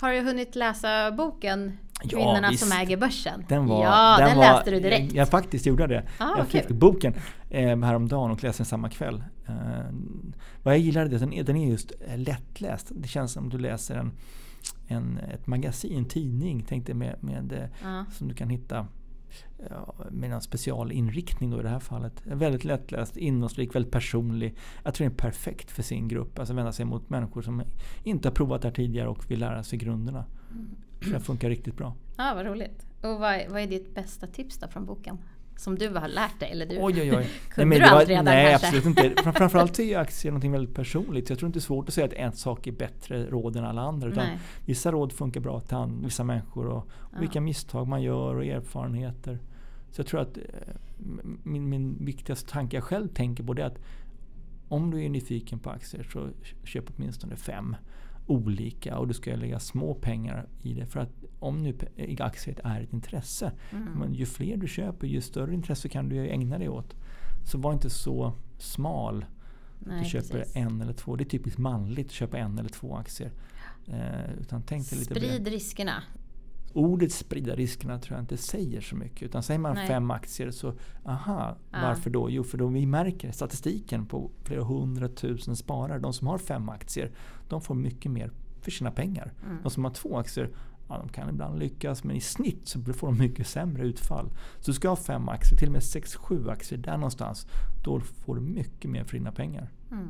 har 0.00 0.12
du 0.12 0.20
hunnit 0.20 0.56
läsa 0.56 1.12
boken 1.12 1.72
Kvinnorna 2.10 2.52
som 2.52 2.72
äger 2.72 2.96
börsen? 2.96 3.44
Den 3.48 3.66
var, 3.66 3.84
ja, 3.84 4.16
den, 4.26 4.36
var, 4.36 4.44
läste 4.44 4.70
du 4.70 4.80
direkt. 4.80 5.12
Jag, 5.12 5.20
jag 5.22 5.28
faktiskt 5.28 5.66
gjorde 5.66 5.86
det. 5.86 6.02
Ah, 6.18 6.38
jag 6.38 6.46
fick 6.46 6.66
kul. 6.66 6.76
boken 6.76 7.14
eh, 7.50 7.78
häromdagen 7.78 8.30
och 8.30 8.42
läste 8.42 8.60
den 8.60 8.66
samma 8.66 8.88
kväll. 8.90 9.24
Eh, 9.48 9.54
vad 10.62 10.74
jag 10.74 10.80
gillar 10.80 11.00
är 11.06 11.14
att 11.14 11.20
den 11.20 11.32
är, 11.32 11.42
den 11.44 11.56
är 11.56 11.70
just 11.70 11.92
eh, 12.08 12.18
lättläst. 12.18 12.92
Det 12.94 13.08
känns 13.08 13.32
som 13.32 13.48
du 13.48 13.58
läser 13.58 13.94
en, 13.96 14.12
en, 14.88 15.18
ett 15.18 15.46
magasin, 15.46 15.98
en 15.98 16.04
tidning 16.04 16.62
tänkte 16.62 16.94
med, 16.94 17.16
med, 17.20 17.52
eh, 17.52 17.68
Ja. 17.82 18.04
som 18.12 18.28
du 18.28 18.34
kan 18.34 18.48
hitta 18.50 18.86
med 20.10 20.32
en 20.32 20.40
specialinriktning 20.40 21.50
då 21.50 21.60
i 21.60 21.62
det 21.62 21.68
här 21.68 21.78
fallet. 21.80 22.22
Väldigt 22.24 22.64
lättläst, 22.64 23.16
innehållsrik, 23.16 23.74
väldigt 23.74 23.92
personlig. 23.92 24.54
Jag 24.84 24.94
tror 24.94 25.04
den 25.04 25.12
är 25.12 25.18
perfekt 25.18 25.70
för 25.70 25.82
sin 25.82 26.08
grupp. 26.08 26.38
Alltså 26.38 26.54
vända 26.54 26.72
sig 26.72 26.84
mot 26.84 27.10
människor 27.10 27.42
som 27.42 27.62
inte 28.04 28.28
har 28.28 28.34
provat 28.34 28.62
det 28.62 28.68
här 28.68 28.74
tidigare 28.74 29.08
och 29.08 29.30
vill 29.30 29.40
lära 29.40 29.62
sig 29.62 29.78
grunderna. 29.78 30.24
Så 31.02 31.10
det 31.10 31.20
funkar 31.20 31.48
riktigt 31.48 31.76
bra. 31.76 31.94
Ja, 32.16 32.32
vad 32.34 32.46
roligt. 32.46 32.86
Och 33.02 33.20
vad, 33.20 33.34
är- 33.34 33.48
vad 33.48 33.60
är 33.62 33.66
ditt 33.66 33.94
bästa 33.94 34.26
tips 34.26 34.58
då 34.58 34.68
från 34.68 34.86
boken? 34.86 35.18
Som 35.56 35.78
du 35.78 35.88
har 35.88 36.08
lärt 36.08 36.40
dig? 36.40 36.50
Eller 36.50 36.66
du, 36.66 36.76
Oj, 36.80 37.00
oj, 37.00 37.16
oj. 37.16 37.28
Kunde 37.48 37.66
men 37.68 37.78
du 37.78 37.84
allt 37.84 38.08
redan 38.08 38.24
Nej, 38.24 38.50
kanske? 38.50 38.66
absolut 38.66 38.86
inte. 38.86 39.22
Fram- 39.22 39.34
Framförallt 39.34 39.78
är 39.78 39.98
aktier 39.98 40.32
någonting 40.32 40.52
väldigt 40.52 40.74
personligt. 40.74 41.30
Jag 41.30 41.38
tror 41.38 41.46
inte 41.48 41.58
det 41.58 41.60
är 41.60 41.62
svårt 41.62 41.88
att 41.88 41.94
säga 41.94 42.06
att 42.06 42.12
en 42.12 42.32
sak 42.32 42.66
är 42.66 42.72
bättre 42.72 43.26
råd 43.26 43.56
än 43.56 43.64
alla 43.64 43.80
andra. 43.82 44.08
Utan 44.08 44.26
Nej. 44.26 44.38
vissa 44.64 44.92
råd 44.92 45.12
funkar 45.12 45.40
bra 45.40 45.60
till 45.60 45.76
vissa 46.04 46.24
människor 46.24 46.66
och, 46.66 46.88
Ja. 47.12 47.18
vilka 47.20 47.40
misstag 47.40 47.88
man 47.88 48.02
gör 48.02 48.34
och 48.34 48.44
erfarenheter. 48.44 49.38
Så 49.90 50.00
jag 50.00 50.06
tror 50.06 50.20
att 50.20 50.36
eh, 50.36 50.42
min, 51.42 51.68
min 51.68 52.04
viktigaste 52.04 52.50
tanke 52.50 52.76
jag 52.76 52.84
själv 52.84 53.08
tänker 53.08 53.44
på 53.44 53.52
det 53.54 53.62
är 53.62 53.66
att 53.66 53.78
om 54.68 54.90
du 54.90 55.04
är 55.04 55.08
nyfiken 55.08 55.58
på 55.58 55.70
aktier 55.70 56.02
så 56.12 56.28
köp 56.64 56.84
åtminstone 56.96 57.36
fem 57.36 57.76
olika 58.26 58.98
och 58.98 59.08
du 59.08 59.14
ska 59.14 59.36
lägga 59.36 59.60
små 59.60 59.94
pengar 59.94 60.46
i 60.62 60.74
det. 60.74 60.86
För 60.86 61.00
att 61.00 61.10
om 61.38 61.62
nu 61.62 61.74
aktier 62.20 62.60
är 62.64 62.80
ett 62.80 62.92
intresse, 62.92 63.52
Mm. 63.72 63.92
men 63.92 64.14
ju 64.14 64.26
fler 64.26 64.56
du 64.56 64.68
köper 64.68 65.06
ju 65.06 65.20
större 65.20 65.54
intresse 65.54 65.88
kan 65.88 66.08
du 66.08 66.28
ägna 66.28 66.58
dig 66.58 66.68
åt. 66.68 66.96
Så 67.44 67.58
var 67.58 67.72
inte 67.72 67.90
så 67.90 68.32
smal. 68.58 69.24
Nej, 69.78 70.02
du 70.02 70.08
köper 70.10 70.38
precis. 70.38 70.56
en 70.56 70.80
eller 70.80 70.92
två. 70.92 71.16
Det 71.16 71.24
är 71.24 71.28
typiskt 71.28 71.58
manligt 71.58 72.06
att 72.06 72.12
köpa 72.12 72.38
en 72.38 72.58
eller 72.58 72.68
två 72.68 72.96
aktier. 72.96 73.30
Eh, 73.86 74.32
utan 74.40 74.62
tänk 74.62 74.90
dig 74.90 74.98
lite. 74.98 75.14
Sprid 75.14 75.48
riskerna. 75.48 76.02
Ordet 76.76 77.12
sprida 77.12 77.54
riskerna 77.54 77.98
tror 77.98 78.16
jag 78.16 78.22
inte 78.22 78.36
säger 78.36 78.80
så 78.80 78.96
mycket. 78.96 79.22
Utan 79.22 79.42
säger 79.42 79.60
man 79.60 79.74
Nej. 79.74 79.88
fem 79.88 80.10
aktier 80.10 80.50
så, 80.50 80.74
aha, 81.04 81.56
Ja. 81.70 81.78
varför 81.82 82.10
då? 82.10 82.30
Jo, 82.30 82.44
för 82.44 82.58
då 82.58 82.66
vi 82.66 82.86
märker 82.86 83.30
statistiken 83.30 84.06
på 84.06 84.30
flera 84.44 84.64
hundratusen 84.64 85.56
sparare. 85.56 85.98
De 85.98 86.12
som 86.12 86.26
har 86.26 86.38
fem 86.38 86.68
aktier, 86.68 87.10
de 87.48 87.60
får 87.60 87.74
mycket 87.74 88.12
mer 88.12 88.30
för 88.60 88.70
sina 88.70 88.90
pengar. 88.90 89.32
Mm. 89.44 89.58
De 89.62 89.70
som 89.70 89.84
har 89.84 89.90
två 89.90 90.18
aktier, 90.18 90.50
ja, 90.88 90.98
de 90.98 91.08
kan 91.08 91.28
ibland 91.28 91.58
lyckas 91.58 92.04
men 92.04 92.16
i 92.16 92.20
snitt 92.20 92.68
så 92.68 92.82
får 92.92 93.06
de 93.06 93.18
mycket 93.18 93.46
sämre 93.46 93.82
utfall. 93.86 94.30
Så 94.60 94.70
du 94.70 94.74
ska 94.74 94.88
ha 94.88 94.96
fem 94.96 95.28
aktier, 95.28 95.58
till 95.58 95.68
och 95.68 95.72
med 95.72 95.82
sex, 95.82 96.16
sju 96.16 96.48
aktier 96.48 96.78
där 96.78 96.96
någonstans. 96.96 97.46
Då 97.84 98.00
får 98.00 98.34
du 98.34 98.40
mycket 98.40 98.90
mer 98.90 99.04
för 99.04 99.16
dina 99.16 99.32
pengar. 99.32 99.70
Mm. 99.90 100.08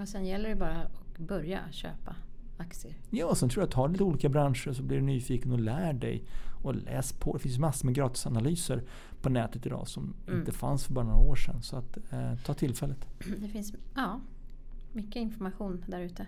Och 0.00 0.08
sen 0.08 0.26
gäller 0.26 0.48
det 0.48 0.56
bara 0.56 0.82
att 0.82 1.18
börja 1.18 1.60
köpa 1.70 2.16
aktier. 2.56 2.94
Ja, 3.10 3.34
sen 3.34 3.48
tror 3.48 3.62
jag 3.62 3.66
att 3.68 3.74
ta 3.74 3.86
lite 3.86 4.04
olika 4.04 4.28
branscher 4.28 4.72
så 4.72 4.82
blir 4.82 4.96
du 4.96 5.02
nyfiken 5.02 5.52
och 5.52 5.60
lär 5.60 5.92
dig. 5.92 6.24
Och 6.62 6.74
läs 6.74 7.12
på. 7.12 7.32
Det 7.32 7.38
finns 7.38 7.58
massor 7.58 7.86
med 7.86 7.94
gratisanalyser 7.94 8.82
på 9.22 9.28
nätet 9.28 9.66
idag 9.66 9.88
som 9.88 10.14
Mm. 10.26 10.38
inte 10.40 10.52
fanns 10.52 10.84
för 10.84 10.92
bara 10.92 11.04
några 11.04 11.18
år 11.28 11.36
sedan. 11.36 11.62
Så 11.62 11.76
att, 11.76 11.96
eh, 12.12 12.34
ta 12.44 12.54
tillfället. 12.54 13.06
Det 13.40 13.48
finns 13.48 13.74
ja, 13.94 14.20
mycket 14.92 15.16
information 15.16 15.84
där 15.86 16.00
ute. 16.00 16.26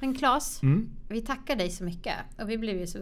Men 0.00 0.14
Claes, 0.14 0.62
Mm. 0.62 0.88
vi 1.08 1.20
tackar 1.20 1.56
dig 1.56 1.70
så 1.70 1.84
mycket. 1.84 2.14
Och 2.42 2.50
vi 2.50 2.58
blev 2.58 2.76
ju 2.76 2.86
så 2.86 2.98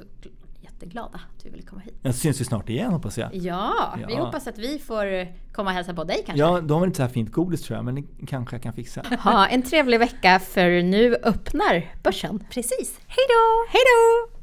jätteglada 0.60 1.20
att 1.36 1.42
du 1.44 1.50
ville 1.50 1.62
komma 1.62 1.80
hit. 1.82 1.94
Jag 2.02 2.14
syns 2.14 2.40
vi 2.40 2.44
snart 2.44 2.68
igen 2.68 2.92
hoppas 2.92 3.18
jag. 3.18 3.34
Ja, 3.34 3.94
vi 4.08 4.14
Ja. 4.14 4.24
hoppas 4.24 4.46
att 4.46 4.58
vi 4.58 4.78
får 4.78 5.26
komma 5.52 5.70
och 5.70 5.74
hälsa 5.76 5.94
på 5.94 6.04
dig 6.04 6.22
kanske. 6.26 6.40
Ja, 6.44 6.60
de 6.60 6.78
har 6.78 6.86
inte 6.86 6.96
så 6.96 7.02
här 7.02 7.10
fint 7.10 7.32
godis 7.32 7.62
tror 7.62 7.76
jag, 7.76 7.84
men 7.84 7.94
det 7.94 8.26
kanske 8.26 8.56
jag 8.56 8.62
kan 8.62 8.72
fixa. 8.72 9.02
Ha 9.24 9.46
en 9.46 9.62
trevlig 9.62 9.98
vecka 9.98 10.38
för 10.38 10.82
nu 10.82 11.14
öppnar 11.14 11.94
börsen. 12.02 12.44
Precis. 12.50 12.98
Hej 13.06 13.26
då! 13.28 13.66
Hej 13.72 13.80
då! 13.86 14.39